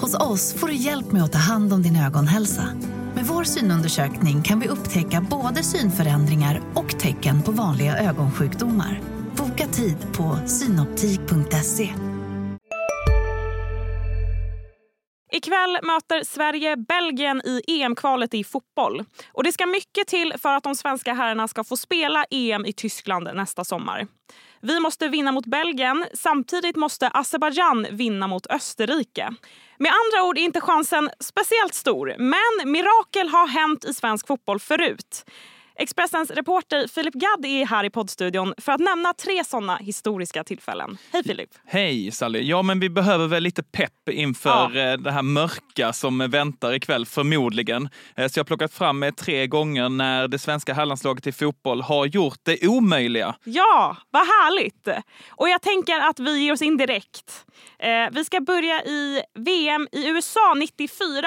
Hos 0.00 0.14
oss 0.14 0.54
får 0.54 0.66
du 0.66 0.74
hjälp 0.74 1.12
med 1.12 1.22
att 1.24 1.32
ta 1.32 1.38
hand 1.38 1.72
om 1.72 1.82
din 1.82 1.96
ögonhälsa. 1.96 2.62
Med 3.14 3.24
vår 3.24 3.44
synundersökning 3.44 4.42
kan 4.42 4.60
vi 4.60 4.68
upptäcka 4.68 5.26
både 5.30 5.62
synförändringar 5.62 6.60
och 6.74 6.98
tecken 6.98 7.42
på 7.42 7.52
vanliga 7.52 7.98
ögonsjukdomar. 7.98 9.00
Boka 9.36 9.66
tid 9.66 9.96
på 10.12 10.38
synoptik.se. 10.46 11.94
Ikväll 15.32 15.78
möter 15.82 16.24
Sverige 16.24 16.76
Belgien 16.76 17.42
i 17.44 17.62
EM-kvalet 17.66 18.34
i 18.34 18.44
fotboll. 18.44 19.04
Och 19.32 19.44
Det 19.44 19.52
ska 19.52 19.66
mycket 19.66 20.06
till 20.06 20.34
för 20.38 20.52
att 20.54 20.64
de 20.64 20.74
svenska 20.74 21.14
herrarna 21.14 21.48
ska 21.48 21.64
få 21.64 21.76
spela 21.76 22.24
EM 22.30 22.66
i 22.66 22.72
Tyskland 22.72 23.28
nästa 23.34 23.64
sommar. 23.64 24.06
Vi 24.64 24.80
måste 24.80 25.08
vinna 25.08 25.32
mot 25.32 25.46
Belgien. 25.46 26.04
Samtidigt 26.14 26.76
måste 26.76 27.08
Azerbajdzjan 27.08 27.86
vinna 27.90 28.26
mot 28.26 28.46
Österrike. 28.46 29.34
Med 29.78 29.92
andra 29.92 30.28
ord 30.28 30.38
är 30.38 30.42
inte 30.42 30.60
chansen 30.60 31.10
speciellt 31.20 31.74
stor, 31.74 32.14
men 32.18 32.72
mirakel 32.72 33.28
har 33.28 33.46
hänt 33.46 33.84
i 33.84 33.94
svensk 33.94 34.26
fotboll 34.26 34.60
förut. 34.60 35.24
Expressens 35.74 36.30
reporter 36.30 36.86
Filip 36.88 37.14
Gadd 37.14 37.44
är 37.44 37.66
här 37.66 37.84
i 37.84 37.90
poddstudion 37.90 38.54
för 38.58 38.72
att 38.72 38.80
nämna 38.80 39.14
tre 39.14 39.44
sådana 39.44 39.76
historiska 39.76 40.44
tillfällen. 40.44 40.98
Hej 41.12 41.22
Filip! 41.24 41.50
Hej 41.66 42.10
Sally! 42.10 42.42
Ja, 42.42 42.62
men 42.62 42.80
vi 42.80 42.90
behöver 42.90 43.26
väl 43.26 43.42
lite 43.42 43.62
pepp 43.62 44.08
inför 44.10 44.70
ja. 44.74 44.92
Eh, 44.92 44.98
det 44.98 45.10
här 45.10 45.22
mörka 45.22 45.92
som 45.92 46.30
väntar 46.30 46.72
ikväll, 46.72 47.06
förmodligen. 47.06 47.88
Eh, 48.16 48.28
så 48.28 48.38
jag 48.38 48.44
har 48.44 48.46
plockat 48.46 48.74
fram 48.74 49.04
tre 49.16 49.46
gånger 49.46 49.88
när 49.88 50.28
det 50.28 50.38
svenska 50.38 50.74
herrlandslaget 50.74 51.26
i 51.26 51.32
fotboll 51.32 51.82
har 51.82 52.06
gjort 52.06 52.38
det 52.42 52.68
omöjliga. 52.68 53.34
Ja, 53.44 53.96
vad 54.10 54.22
härligt! 54.22 54.88
Och 55.30 55.48
jag 55.48 55.62
tänker 55.62 56.00
att 56.00 56.20
vi 56.20 56.44
ger 56.44 56.52
oss 56.52 56.62
in 56.62 56.76
direkt. 56.76 57.46
Eh, 57.78 57.88
vi 58.12 58.24
ska 58.24 58.40
börja 58.40 58.82
i 58.82 59.22
VM 59.34 59.88
i 59.92 60.08
USA 60.08 60.54
94 60.54 61.26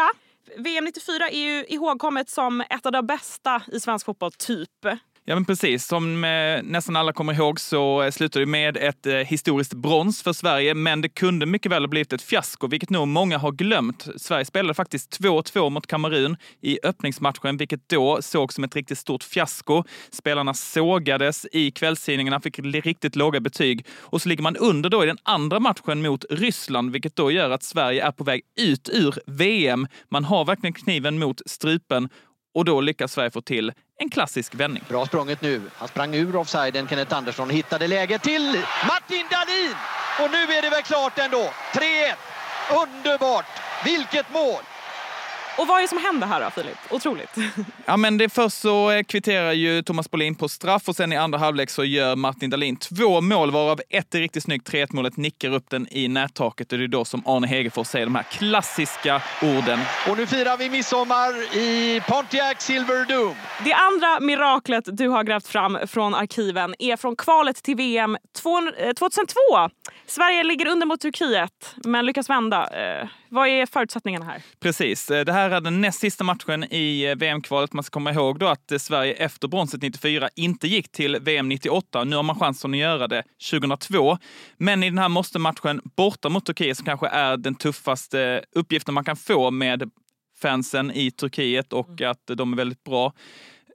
VM 0.58 0.86
94 0.86 1.30
är 1.30 1.40
ju 1.40 1.66
ihågkommet 1.66 2.30
som 2.30 2.62
ett 2.62 2.86
av 2.86 2.92
de 2.92 3.08
bästa 3.08 3.62
i 3.68 3.80
svensk 3.80 4.06
fotboll, 4.06 4.32
typ. 4.32 4.86
Ja, 5.28 5.36
men 5.36 5.46
precis. 5.46 5.88
Som 5.88 6.24
eh, 6.24 6.64
nästan 6.64 6.96
alla 6.96 7.14
kommer 7.14 7.34
ihåg 7.34 7.60
så 7.60 8.02
eh, 8.02 8.12
slutade 8.12 8.46
det 8.46 8.50
med 8.50 8.78
ett 8.78 9.06
eh, 9.06 9.16
historiskt 9.16 9.74
brons 9.74 10.24
för 10.24 10.34
Sverige, 10.34 10.74
men 10.74 11.02
det 11.02 11.10
kunde 11.10 11.46
mycket 11.46 11.72
väl 11.72 11.84
ha 11.84 11.88
blivit 11.88 12.14
ett 12.14 12.22
fiasko, 12.22 12.68
vilket 12.68 12.90
nog 12.90 13.08
många 13.08 13.38
har 13.38 13.52
glömt. 13.52 14.08
Sverige 14.16 14.46
spelade 14.46 14.74
faktiskt 14.74 15.20
2-2 15.20 15.70
mot 15.70 15.88
Kamerun 15.88 16.38
i 16.62 16.80
öppningsmatchen, 16.84 17.58
vilket 17.58 17.90
då 17.90 18.22
sågs 18.22 18.56
som 18.56 18.64
ett 18.64 18.76
riktigt 18.76 18.98
stort 18.98 19.24
fiasko. 19.24 19.84
Spelarna 20.12 20.54
sågades 20.54 21.46
i 21.52 21.72
kvällstidningarna, 21.72 22.40
fick 22.40 22.60
riktigt 22.60 23.16
låga 23.16 23.40
betyg 23.40 23.86
och 24.00 24.22
så 24.22 24.30
ligger 24.30 24.44
man 24.44 24.58
under 24.58 24.90
då 24.90 25.04
i 25.04 25.08
den 25.08 25.18
andra 25.24 25.60
matchen 25.60 26.02
mot 26.02 26.26
Ryssland, 26.30 26.92
vilket 26.92 27.16
då 27.16 27.32
gör 27.32 27.50
att 27.50 27.64
Sverige 27.64 28.06
är 28.06 28.12
på 28.12 28.24
väg 28.24 28.42
ut 28.60 28.90
ur 28.94 29.16
VM. 29.26 29.88
Man 30.12 30.24
har 30.24 30.46
verkligen 30.46 30.74
kniven 30.74 31.20
mot 31.20 31.42
strupen 31.46 32.10
och 32.54 32.66
då 32.66 32.82
lyckas 32.82 33.14
Sverige 33.14 33.32
få 33.32 33.42
till 33.42 33.72
en 33.98 34.10
klassisk 34.10 34.56
vändning. 34.56 34.84
Bra 34.90 35.06
språnget 35.06 35.42
nu. 35.42 35.62
Han 35.76 35.88
sprang 35.88 36.16
ur 36.16 36.36
offsiden, 36.36 36.88
Kenneth 36.88 37.16
Andersson, 37.16 37.50
hittade 37.50 37.88
läge 37.88 38.20
till 38.20 38.62
Martin 38.88 39.26
Dahlin! 39.32 39.76
Och 40.22 40.32
nu 40.32 40.54
är 40.54 40.62
det 40.62 40.70
väl 40.70 40.82
klart 40.82 41.20
ändå. 41.20 41.50
3-1. 41.74 42.16
Underbart! 42.84 43.46
Vilket 43.86 44.34
mål! 44.34 44.62
Och 45.58 45.68
vad 45.68 45.78
är 45.78 45.82
det 45.82 45.88
som 45.88 45.98
händer 45.98 46.28
här 46.28 46.42
då, 46.42 46.50
Filip? 46.50 46.78
Otroligt. 46.90 47.36
Ja, 47.88 47.98
men 47.98 48.18
det 48.18 48.30
först 48.30 48.58
så 48.58 48.92
eh, 48.92 49.04
kvitterar 49.04 49.52
ju 49.52 49.82
Thomas 49.84 50.12
Bolin 50.12 50.36
på 50.36 50.50
straff 50.50 50.90
och 50.90 50.96
sen 50.96 51.14
i 51.14 51.18
andra 51.18 51.38
halvlek 51.40 51.70
så 51.70 51.84
gör 51.84 52.16
Martin 52.16 52.50
Dahlin 52.50 52.78
två 52.78 53.22
mål 53.22 53.52
varav 53.52 53.82
ett 53.90 54.16
är 54.16 54.20
riktigt 54.20 54.44
snyggt. 54.44 54.70
3-1 54.70 54.88
målet 54.92 55.18
nickar 55.18 55.54
upp 55.54 55.70
den 55.70 55.88
i 55.92 56.08
nättaket 56.08 56.72
och 56.72 56.78
det 56.78 56.84
är 56.84 56.88
då 56.88 57.06
som 57.06 57.24
Arne 57.26 57.48
Hegerfors 57.48 57.88
säger 57.88 58.06
de 58.06 58.16
här 58.16 58.24
klassiska 58.24 59.22
orden. 59.42 59.80
Och 60.10 60.18
nu 60.18 60.26
firar 60.26 60.58
vi 60.58 60.70
midsommar 60.70 61.58
i 61.58 62.02
Pontiac 62.08 62.62
Silver 62.62 63.06
Dome. 63.06 63.36
Det 63.66 63.74
andra 63.74 64.20
miraklet 64.20 64.84
du 64.98 65.08
har 65.08 65.24
grävt 65.24 65.48
fram 65.48 65.78
från 65.88 66.16
arkiven 66.16 66.76
är 66.80 66.98
från 66.98 67.16
kvalet 67.16 67.64
till 67.64 67.76
VM 67.76 68.18
2002. 68.42 69.40
Eh, 69.58 69.68
Sverige 70.08 70.44
ligger 70.44 70.68
under 70.68 70.88
mot 70.88 71.02
Turkiet 71.02 71.76
men 71.76 72.06
lyckas 72.06 72.30
vända. 72.30 72.70
Eh, 73.36 73.40
Vad 73.40 73.48
är 73.48 73.66
förutsättningarna 73.66 74.26
här? 74.26 74.42
Precis. 74.60 75.06
Det 75.08 75.32
här 75.32 75.50
är 75.50 75.62
den 75.62 75.82
näst 75.82 76.00
sista 76.00 76.24
matchen 76.24 76.64
i 76.64 77.04
eh, 77.04 77.16
VM-kvalet. 77.16 77.74
Man 77.74 77.84
ska 77.84 77.94
komma 77.94 78.12
ihåg 78.12 78.40
då 78.40 78.48
att 78.48 78.72
eh, 78.72 78.78
Sverige 78.78 79.14
efter 79.14 79.48
bronset 79.48 79.82
94 79.82 80.30
inte 80.36 80.68
gick 80.68 80.92
till 80.92 81.18
VM 81.22 81.50
98. 81.50 82.04
Nu 82.04 82.16
har 82.16 82.24
man 82.24 82.40
chansen 82.40 82.74
att 82.74 82.78
göra 82.80 83.08
det 83.08 83.24
2002. 83.52 84.18
Men 84.58 84.84
i 84.84 84.90
den 84.90 84.98
här 84.98 85.10
måste-matchen 85.10 85.82
borta 85.96 86.30
mot 86.30 86.46
Turkiet, 86.46 86.78
som 86.78 86.86
kanske 86.86 87.08
är 87.08 87.38
den 87.38 87.56
tuffaste 87.56 88.44
uppgiften 88.56 88.94
man 88.94 89.04
kan 89.06 89.16
få 89.16 89.52
med 89.52 89.92
fansen 90.42 90.92
i 90.92 91.12
Turkiet 91.12 91.74
och 91.74 92.02
att 92.02 92.28
de 92.28 92.54
är 92.54 92.58
väldigt 92.58 92.84
bra 92.84 93.14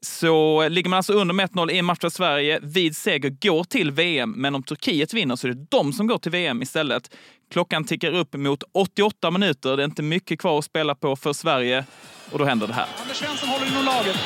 så 0.02 0.68
ligger 0.68 0.90
man 0.90 0.96
alltså 0.96 1.12
under 1.12 1.34
med 1.34 1.50
1-0 1.50 1.70
i 1.70 1.78
en 1.78 1.84
match 1.84 1.98
för 2.00 2.08
Sverige 2.08 2.58
vid 2.62 2.96
seger 2.96 3.30
går 3.30 3.64
till 3.64 3.90
VM. 3.90 4.34
Men 4.36 4.54
om 4.54 4.62
Turkiet 4.62 5.14
vinner 5.14 5.36
så 5.36 5.48
är 5.48 5.52
det 5.52 5.66
de 5.70 5.92
som 5.92 6.06
går 6.06 6.18
till 6.18 6.32
VM 6.32 6.62
istället. 6.62 7.10
Klockan 7.52 7.84
tickar 7.84 8.12
upp 8.12 8.34
mot 8.34 8.62
88 8.74 9.30
minuter. 9.30 9.76
Det 9.76 9.82
är 9.82 9.84
inte 9.84 10.02
mycket 10.02 10.40
kvar 10.40 10.58
att 10.58 10.64
spela 10.64 10.94
på 10.94 11.16
för 11.16 11.32
Sverige 11.32 11.84
och 12.32 12.38
då 12.38 12.44
händer 12.44 12.66
det 12.66 12.74
här. 12.74 12.86
Anders 13.02 13.16
Svensson 13.16 13.48
håller 13.48 13.66
inom 13.66 13.84
laget. 13.84 14.16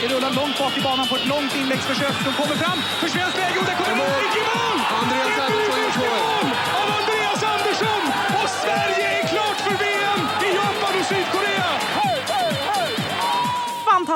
Det 0.00 0.08
rullar 0.08 0.34
långt 0.34 0.58
bak 0.58 0.78
i 0.78 0.80
banan 0.80 1.08
på 1.08 1.16
ett 1.16 1.28
långt 1.28 1.56
inläggsförsök. 1.56 2.14
De 2.24 2.32
kommer 2.32 2.56
fram 2.56 2.78
för 2.78 3.08
svenskt 3.08 3.38
läge 3.38 3.58
och 3.60 3.66
där 3.66 3.74
kommer 3.74 3.96
mål! 3.96 4.06
i 4.36 4.40
mål! 4.40 5.27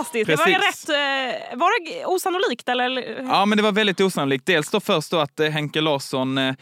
Fantastiskt. 0.04 0.26
Det 0.26 0.36
var, 0.36 0.46
rätt, 0.46 1.52
eh, 1.52 1.58
var 1.58 1.84
det 1.84 2.06
osannolikt? 2.06 2.68
Eller? 2.68 3.22
Ja, 3.28 3.44
men 3.46 3.56
det 3.56 3.62
var 3.62 3.72
väldigt 3.72 4.00
osannolikt. 4.00 4.46
Dels 4.46 4.70
då 4.70 4.80
först 4.80 5.10
då 5.10 5.18
att 5.18 5.40
eh, 5.40 5.48
Henke 5.48 5.80
Larsson 5.80 6.38
eh, 6.38 6.54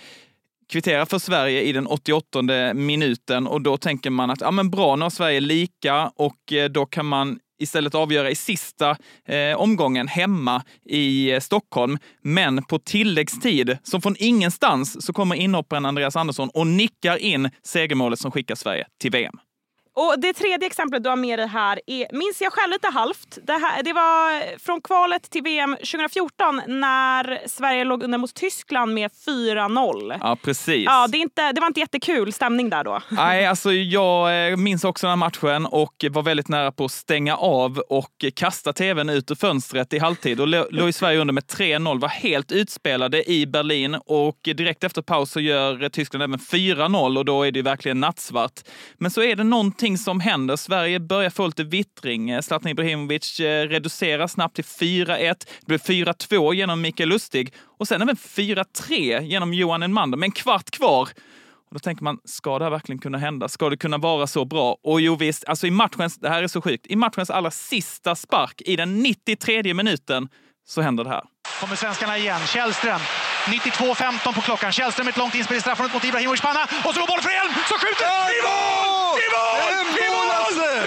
kvitterar 0.73 1.05
för 1.05 1.19
Sverige 1.19 1.63
i 1.63 1.73
den 1.73 1.87
88 1.87 2.43
minuten 2.75 3.47
och 3.47 3.61
då 3.61 3.77
tänker 3.77 4.11
man 4.11 4.31
att 4.31 4.41
ja, 4.41 4.51
men 4.51 4.71
bra, 4.71 4.97
nu 4.97 5.03
har 5.03 5.11
Sverige 5.11 5.41
lika 5.41 6.13
och 6.17 6.53
då 6.71 6.87
kan 6.87 7.07
man 7.07 7.39
istället 7.61 7.95
avgöra 7.95 8.31
i 8.31 8.35
sista 8.35 8.97
eh, 9.27 9.57
omgången 9.57 10.09
hemma 10.09 10.63
i 10.85 11.33
eh, 11.33 11.41
Stockholm. 11.41 11.99
Men 12.23 12.65
på 12.65 12.79
tilläggstid, 12.79 13.79
som 13.83 14.03
från 14.03 14.17
ingenstans, 14.19 15.07
så 15.07 15.13
kommer 15.13 15.35
inhopparen 15.35 15.87
Andreas 15.87 16.17
Andersson 16.17 16.51
och 16.55 16.67
nickar 16.67 17.17
in 17.17 17.51
segermålet 17.63 18.19
som 18.19 18.31
skickar 18.31 18.55
Sverige 18.55 18.87
till 19.01 19.11
VM. 19.11 19.39
Och 20.01 20.15
Det 20.19 20.33
tredje 20.33 20.67
exemplet 20.67 21.03
du 21.03 21.09
har 21.09 21.17
med 21.17 21.39
dig 21.39 21.47
här 21.47 21.81
är, 21.87 22.07
minns 22.13 22.41
jag 22.41 22.53
själv 22.53 22.71
lite 22.71 22.89
halvt. 22.89 23.39
Det, 23.43 23.53
här, 23.53 23.83
det 23.83 23.93
var 23.93 24.59
från 24.59 24.81
kvalet 24.81 25.31
till 25.31 25.43
VM 25.43 25.77
2014 25.77 26.63
när 26.67 27.49
Sverige 27.49 27.85
låg 27.85 28.03
under 28.03 28.19
mot 28.19 28.35
Tyskland 28.35 28.95
med 28.95 29.11
4-0. 29.27 30.19
Ja, 30.21 30.37
precis. 30.45 30.85
Ja, 30.85 31.07
det, 31.09 31.19
inte, 31.19 31.53
det 31.53 31.61
var 31.61 31.69
inte 31.69 31.81
jättekul 31.81 32.33
stämning 32.33 32.71
där 32.71 32.85
då. 32.85 33.01
Nej, 33.09 33.47
alltså 33.47 33.73
jag 33.73 34.51
eh, 34.51 34.57
minns 34.57 34.85
också 34.85 35.07
den 35.07 35.11
här 35.11 35.17
matchen 35.17 35.67
och 35.67 36.05
var 36.11 36.23
väldigt 36.23 36.49
nära 36.49 36.73
på 36.73 36.85
att 36.85 36.93
stänga 36.93 37.37
av 37.37 37.79
och 37.79 38.25
kasta 38.35 38.73
tvn 38.73 39.11
ut 39.11 39.31
ur 39.31 39.35
fönstret 39.35 39.93
i 39.93 39.99
halvtid. 39.99 40.41
Och 40.41 40.49
låg 40.49 40.95
Sverige 40.95 41.19
under 41.19 41.35
med 41.35 41.45
3-0, 41.45 42.01
var 42.01 42.09
helt 42.09 42.53
utspelade 42.53 43.31
i 43.31 43.47
Berlin 43.47 43.95
och 43.95 44.39
direkt 44.43 44.85
efter 44.85 45.03
paus 45.03 45.31
så 45.31 45.41
gör 45.41 45.89
Tyskland 45.89 46.23
även 46.23 46.39
4-0 46.39 47.19
och 47.19 47.25
då 47.25 47.43
är 47.43 47.53
det 47.53 47.63
verkligen 47.63 48.01
nattsvart. 48.01 48.61
Men 48.99 49.11
så 49.11 49.23
är 49.23 49.37
det 49.37 49.45
någonting 49.45 49.90
någonting 49.91 50.05
som 50.05 50.21
händer. 50.21 50.57
Sverige 50.57 51.01
börjar 51.01 51.31
få 51.31 51.47
lite 51.47 51.65
vittring. 51.65 52.43
Zlatan 52.43 52.71
Ibrahimovic 52.71 53.41
eh, 53.41 53.69
reducerar 53.69 54.27
snabbt 54.27 54.55
till 54.55 54.65
4-1. 54.65 55.35
Det 55.61 55.67
blir 55.67 55.79
4-2 55.79 56.55
genom 56.55 56.81
Mikael 56.81 57.09
Lustig 57.09 57.53
och 57.79 57.89
sen 57.89 58.03
även 58.03 58.17
4-3 58.17 59.21
genom 59.23 59.55
Johan 59.55 59.83
Enmander 59.83 60.19
med 60.19 60.27
en 60.27 60.33
kvart 60.33 60.71
kvar. 60.71 61.09
Och 61.69 61.75
då 61.75 61.79
tänker 61.79 62.05
man, 62.05 62.19
ska 62.25 62.59
det 62.59 62.65
här 62.65 62.71
verkligen 62.71 62.99
kunna 62.99 63.19
hända? 63.19 63.49
Ska 63.49 63.71
det 63.71 63.77
kunna 63.77 63.99
vara 63.99 64.27
så 64.27 64.45
bra? 64.45 64.77
Och 64.83 65.01
jo 65.01 65.17
visst, 65.17 65.45
alltså 65.45 65.67
i 65.67 65.71
matchens, 65.71 66.19
det 66.19 66.29
här 66.29 66.43
är 66.43 66.49
så 66.49 66.63
sjukt, 66.63 66.87
i 66.87 66.97
matchens 66.97 67.31
allra 67.31 67.51
sista 67.51 68.15
spark, 68.15 68.63
i 68.67 68.77
den 68.77 69.03
93 69.03 69.75
minuten, 69.75 70.29
så 70.67 70.81
händer 70.81 71.05
det 71.05 71.11
här. 71.11 71.23
Kommer 71.61 71.77
svenskarna 71.77 72.19
igen. 72.19 72.41
Källström 72.47 73.01
92.15 73.51 74.35
på 74.35 74.41
klockan. 74.41 74.73
Källström 74.73 75.09
ett 75.09 75.17
långt 75.17 75.35
inspel 75.35 75.57
i 75.57 75.61
straffområdet 75.61 75.95
mot 75.95 76.05
Ibrahimovic 76.05 76.41
panna. 76.41 76.63
Och 76.85 76.95
så 76.95 77.01
går 77.01 77.07
bollen 77.07 77.23
för 77.23 77.31
Elm 77.31 77.53
som 77.69 77.79
skjuter! 77.79 78.07
I 78.37 78.41
mål! 78.47 79.19
I 79.25 79.29
mål! 79.37 79.73
I 80.05 80.09
mål! 80.15 80.29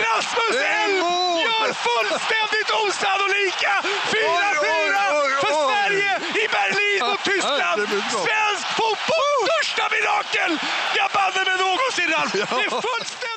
Rasmus 0.07 0.55
Elm 0.81 0.97
gör 1.45 1.69
fullständigt 1.87 2.69
osannolika 2.81 3.73
4-4 3.83 4.95
för 5.43 5.53
Sverige 5.67 6.11
i 6.43 6.45
Berlin 6.55 7.01
mot 7.09 7.23
Tyskland! 7.23 7.79
Svensk 8.25 8.67
fotbolls 8.77 9.43
största 9.47 9.85
mirakel! 9.95 10.51
Jag 10.99 11.09
banne 11.17 11.41
mig 11.49 11.57
någonsin, 11.65 12.09
Ralf! 12.15 12.31
Det 12.31 12.41
är 12.41 12.81
fullständigt 12.87 13.32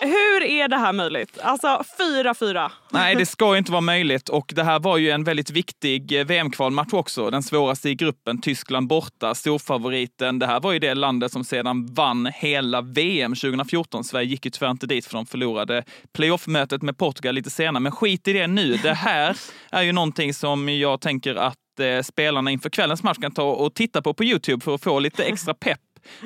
hur 0.00 0.42
är 0.42 0.68
det 0.68 0.76
här 0.76 0.92
möjligt? 0.92 1.38
Alltså 1.42 1.82
4-4. 1.98 2.70
Nej, 2.90 3.14
det 3.14 3.26
ska 3.26 3.52
ju 3.52 3.58
inte 3.58 3.72
vara 3.72 3.80
möjligt. 3.80 4.28
Och 4.28 4.52
det 4.54 4.64
här 4.64 4.78
var 4.80 4.96
ju 4.96 5.10
en 5.10 5.24
väldigt 5.24 5.50
viktig 5.50 6.20
eh, 6.20 6.26
VM-kvalmatch 6.26 6.92
också. 6.92 7.30
Den 7.30 7.42
svåraste 7.42 7.90
i 7.90 7.94
gruppen. 7.94 8.40
Tyskland 8.40 8.88
borta, 8.88 9.34
storfavoriten. 9.34 10.38
Det 10.38 10.46
här 10.46 10.60
var 10.60 10.72
ju 10.72 10.78
det 10.78 10.94
landet 10.94 11.32
som 11.32 11.44
sedan 11.44 11.86
vann 11.86 12.26
hela 12.34 12.80
VM 12.80 13.34
2014. 13.34 14.04
Sverige 14.04 14.26
gick 14.26 14.44
ju 14.44 14.50
tyvärr 14.50 14.70
inte 14.70 14.86
dit 14.86 15.06
för 15.06 15.14
de 15.14 15.26
förlorade 15.26 15.84
playoff-mötet 16.12 16.82
med 16.82 16.98
Portugal 16.98 17.34
lite 17.34 17.50
senare. 17.50 17.80
Men 17.80 17.92
skit 17.92 18.28
i 18.28 18.32
det 18.32 18.46
nu. 18.46 18.76
Det 18.76 18.94
här 18.94 19.36
är 19.70 19.82
ju 19.82 19.92
någonting 19.92 20.34
som 20.34 20.68
jag 20.68 21.00
tänker 21.00 21.34
att 21.34 21.80
eh, 21.80 22.02
spelarna 22.02 22.50
inför 22.50 22.70
kvällens 22.70 23.02
match 23.02 23.18
kan 23.18 23.32
ta 23.32 23.42
och 23.42 23.74
titta 23.74 24.02
på 24.02 24.14
på 24.14 24.24
Youtube 24.24 24.64
för 24.64 24.74
att 24.74 24.82
få 24.82 24.98
lite 24.98 25.24
extra 25.24 25.54
pepp 25.54 25.80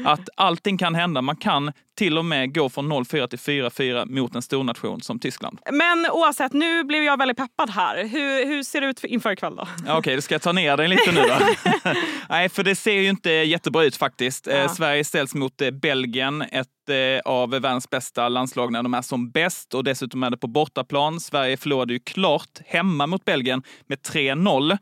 att 0.04 0.28
allting 0.36 0.78
kan 0.78 0.94
hända. 0.94 1.22
Man 1.22 1.36
kan 1.36 1.72
till 1.96 2.18
och 2.18 2.24
med 2.24 2.54
gå 2.54 2.68
från 2.68 2.92
0-4 2.92 3.26
till 3.26 3.38
4-4 3.38 4.06
mot 4.06 4.34
en 4.34 4.42
stornation 4.42 5.00
som 5.00 5.18
Tyskland. 5.18 5.58
Men 5.72 6.06
oavsett, 6.10 6.52
nu 6.52 6.84
blev 6.84 7.02
jag 7.02 7.18
väldigt 7.18 7.36
peppad 7.36 7.70
här. 7.70 8.08
Hur, 8.08 8.46
hur 8.46 8.62
ser 8.62 8.80
det 8.80 8.86
ut 8.86 9.04
inför 9.04 9.32
ikväll 9.32 9.56
då? 9.56 9.62
Okej, 9.82 9.96
okay, 9.98 10.20
ska 10.20 10.34
jag 10.34 10.42
ta 10.42 10.52
ner 10.52 10.76
dig 10.76 10.88
lite 10.88 11.12
nu 11.12 11.20
då. 11.20 11.46
Nej, 12.28 12.48
för 12.48 12.62
det 12.62 12.74
ser 12.74 12.92
ju 12.92 13.08
inte 13.08 13.30
jättebra 13.30 13.84
ut 13.84 13.96
faktiskt. 13.96 14.46
Ja. 14.46 14.52
Eh, 14.52 14.72
Sverige 14.72 15.04
ställs 15.04 15.34
mot 15.34 15.60
eh, 15.60 15.70
Belgien, 15.70 16.42
ett 16.42 16.68
eh, 16.88 17.32
av 17.32 17.50
världens 17.50 17.90
bästa 17.90 18.28
landslag 18.28 18.72
när 18.72 18.82
de 18.82 18.94
är 18.94 19.02
som 19.02 19.30
bäst 19.30 19.74
och 19.74 19.84
dessutom 19.84 20.22
är 20.22 20.30
det 20.30 20.36
på 20.36 20.46
bortaplan. 20.46 21.20
Sverige 21.20 21.56
förlorade 21.56 21.92
ju 21.92 21.98
klart 21.98 22.60
hemma 22.66 23.06
mot 23.06 23.24
Belgien 23.24 23.62
med 23.86 23.98
3-0. 23.98 24.78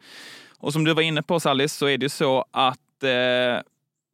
Och 0.59 0.73
som 0.73 0.85
du 0.85 0.95
var 0.95 1.03
inne 1.03 1.23
på 1.23 1.41
Sallis 1.41 1.75
så 1.75 1.87
är 1.87 1.99
det 1.99 2.05
ju 2.05 2.09
så 2.09 2.45
att 2.51 3.03
eh, 3.03 3.63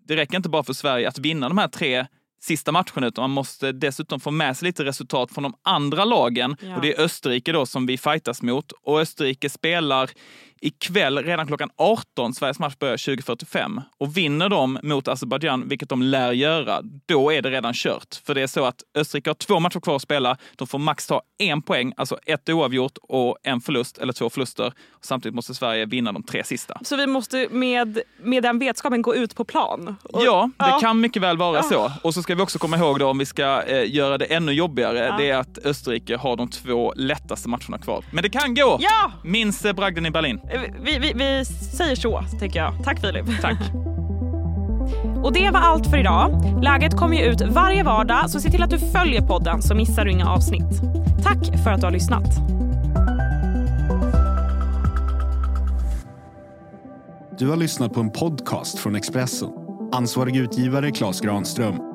det 0.07 0.17
räcker 0.17 0.37
inte 0.37 0.49
bara 0.49 0.63
för 0.63 0.73
Sverige 0.73 1.09
att 1.09 1.19
vinna 1.19 1.49
de 1.49 1.59
här 1.59 1.69
tre 1.69 2.07
sista 2.41 2.73
matcherna, 2.73 3.07
utan 3.07 3.23
man 3.23 3.31
måste 3.31 3.73
dessutom 3.73 4.21
få 4.21 4.31
med 4.31 4.57
sig 4.57 4.67
lite 4.67 4.85
resultat 4.85 5.33
från 5.33 5.43
de 5.43 5.55
andra 5.63 6.05
lagen. 6.05 6.57
Ja. 6.61 6.77
Och 6.77 6.83
det 6.83 6.95
är 6.95 7.01
Österrike 7.01 7.53
då 7.53 7.67
som 7.67 7.87
vi 7.87 7.99
fightas 7.99 8.43
mot. 8.43 8.73
Och 8.73 9.01
Österrike 9.01 9.51
spelar 9.51 10.11
ikväll, 10.61 11.19
redan 11.19 11.47
klockan 11.47 11.71
18, 11.77 12.35
Sveriges 12.35 12.59
match 12.59 12.75
börjar 12.79 12.97
20.45. 12.97 13.83
Och 13.99 14.17
vinner 14.17 14.49
de 14.49 14.79
mot 14.83 15.09
Azerbajdzjan, 15.09 15.69
vilket 15.69 15.89
de 15.89 16.03
lär 16.03 16.33
göra, 16.33 16.83
då 17.07 17.33
är 17.33 17.43
det 17.43 17.51
redan 17.51 17.75
kört. 17.75 18.21
För 18.27 18.35
det 18.35 18.43
är 18.43 18.47
så 18.47 18.65
att 18.65 18.83
Österrike 18.95 19.31
har 19.31 19.35
två 19.35 19.61
matcher 19.61 19.81
kvar 19.81 19.97
att 19.97 20.03
spela. 20.03 20.37
De 20.57 20.67
får 20.67 20.79
max 20.79 21.07
ta 21.07 21.23
en 21.39 21.63
poäng, 21.63 21.93
alltså 21.97 22.19
ett 22.27 22.49
oavgjort 22.49 22.99
och 23.03 23.37
en 23.43 23.61
förlust 23.61 23.99
eller 23.99 24.13
två 24.13 24.31
förluster. 24.31 24.73
Samtidigt 25.01 25.35
måste 25.35 25.55
Sverige 25.55 25.87
vinna 25.87 26.13
de 26.13 26.23
tre 26.23 26.45
sista. 26.45 26.79
Så 26.83 26.97
vi 26.97 27.07
måste 27.07 27.49
med, 27.51 27.99
med 28.23 28.43
den 28.43 28.59
vetskapen 28.59 29.03
gå 29.03 29.15
ut 29.15 29.35
på 29.35 29.45
plan? 29.45 29.97
Och, 30.03 30.25
ja, 30.25 30.51
det 30.59 30.65
ja. 30.65 30.79
kan 30.81 31.01
mycket 31.01 31.23
väl 31.23 31.37
vara 31.37 31.63
så. 31.63 31.93
Och 32.03 32.15
så 32.15 32.23
ska 32.23 32.35
vi 32.35 32.43
också 32.43 32.59
komma 32.59 32.77
ihåg 32.77 32.99
då, 32.99 33.09
om 33.09 33.19
vi 33.19 33.27
ska 33.27 33.63
eh, 33.63 33.95
göra 33.95 34.19
det 34.19 34.25
ännu 34.25 34.53
jobbigare, 34.53 34.99
ja. 34.99 35.17
det 35.19 35.31
är 35.31 35.37
att 35.37 35.59
Österrike 35.65 36.17
har 36.17 36.37
de 36.37 36.49
två 36.49 36.93
lättaste 36.97 37.49
matcherna 37.49 37.79
kvar. 37.79 38.05
Men 38.13 38.23
det 38.23 38.29
kan 38.29 38.55
gå! 38.55 38.79
Ja! 38.81 39.13
Minns 39.25 39.65
eh, 39.65 39.73
bragden 39.73 40.07
i 40.07 40.11
Berlin. 40.11 40.41
Eh, 40.51 40.61
vi, 40.81 40.99
vi, 40.99 41.13
vi 41.13 41.45
säger 41.45 41.97
så, 41.97 42.25
tänker 42.41 42.59
jag. 42.59 42.75
Tack 42.85 43.01
Filip. 43.01 43.27
Tack. 43.41 43.59
Och 45.23 45.33
det 45.33 45.51
var 45.51 45.61
allt 45.61 45.87
för 45.87 45.99
idag. 45.99 46.59
Läget 46.63 46.97
kommer 46.97 47.17
ju 47.17 47.23
ut 47.23 47.41
varje 47.41 47.83
vardag, 47.83 48.31
så 48.31 48.41
se 48.41 48.51
till 48.51 48.63
att 48.63 48.71
du 48.71 48.79
följer 48.79 49.23
podden 49.23 49.63
så 49.63 49.75
missar 49.75 50.05
du 50.05 50.11
inga 50.11 50.31
avsnitt. 50.31 50.81
Tack 51.23 51.63
för 51.65 51.71
att 51.71 51.81
du 51.81 51.87
har 51.87 51.93
lyssnat. 51.93 52.25
Du 57.39 57.49
har 57.49 57.57
lyssnat 57.57 57.93
på 57.93 58.01
en 58.01 58.11
podcast 58.11 58.79
från 58.79 58.97
Expressen. 58.97 59.49
Ansvarig 59.93 60.37
utgivare 60.37 60.91
Klas 60.91 61.21
Granström 61.21 61.86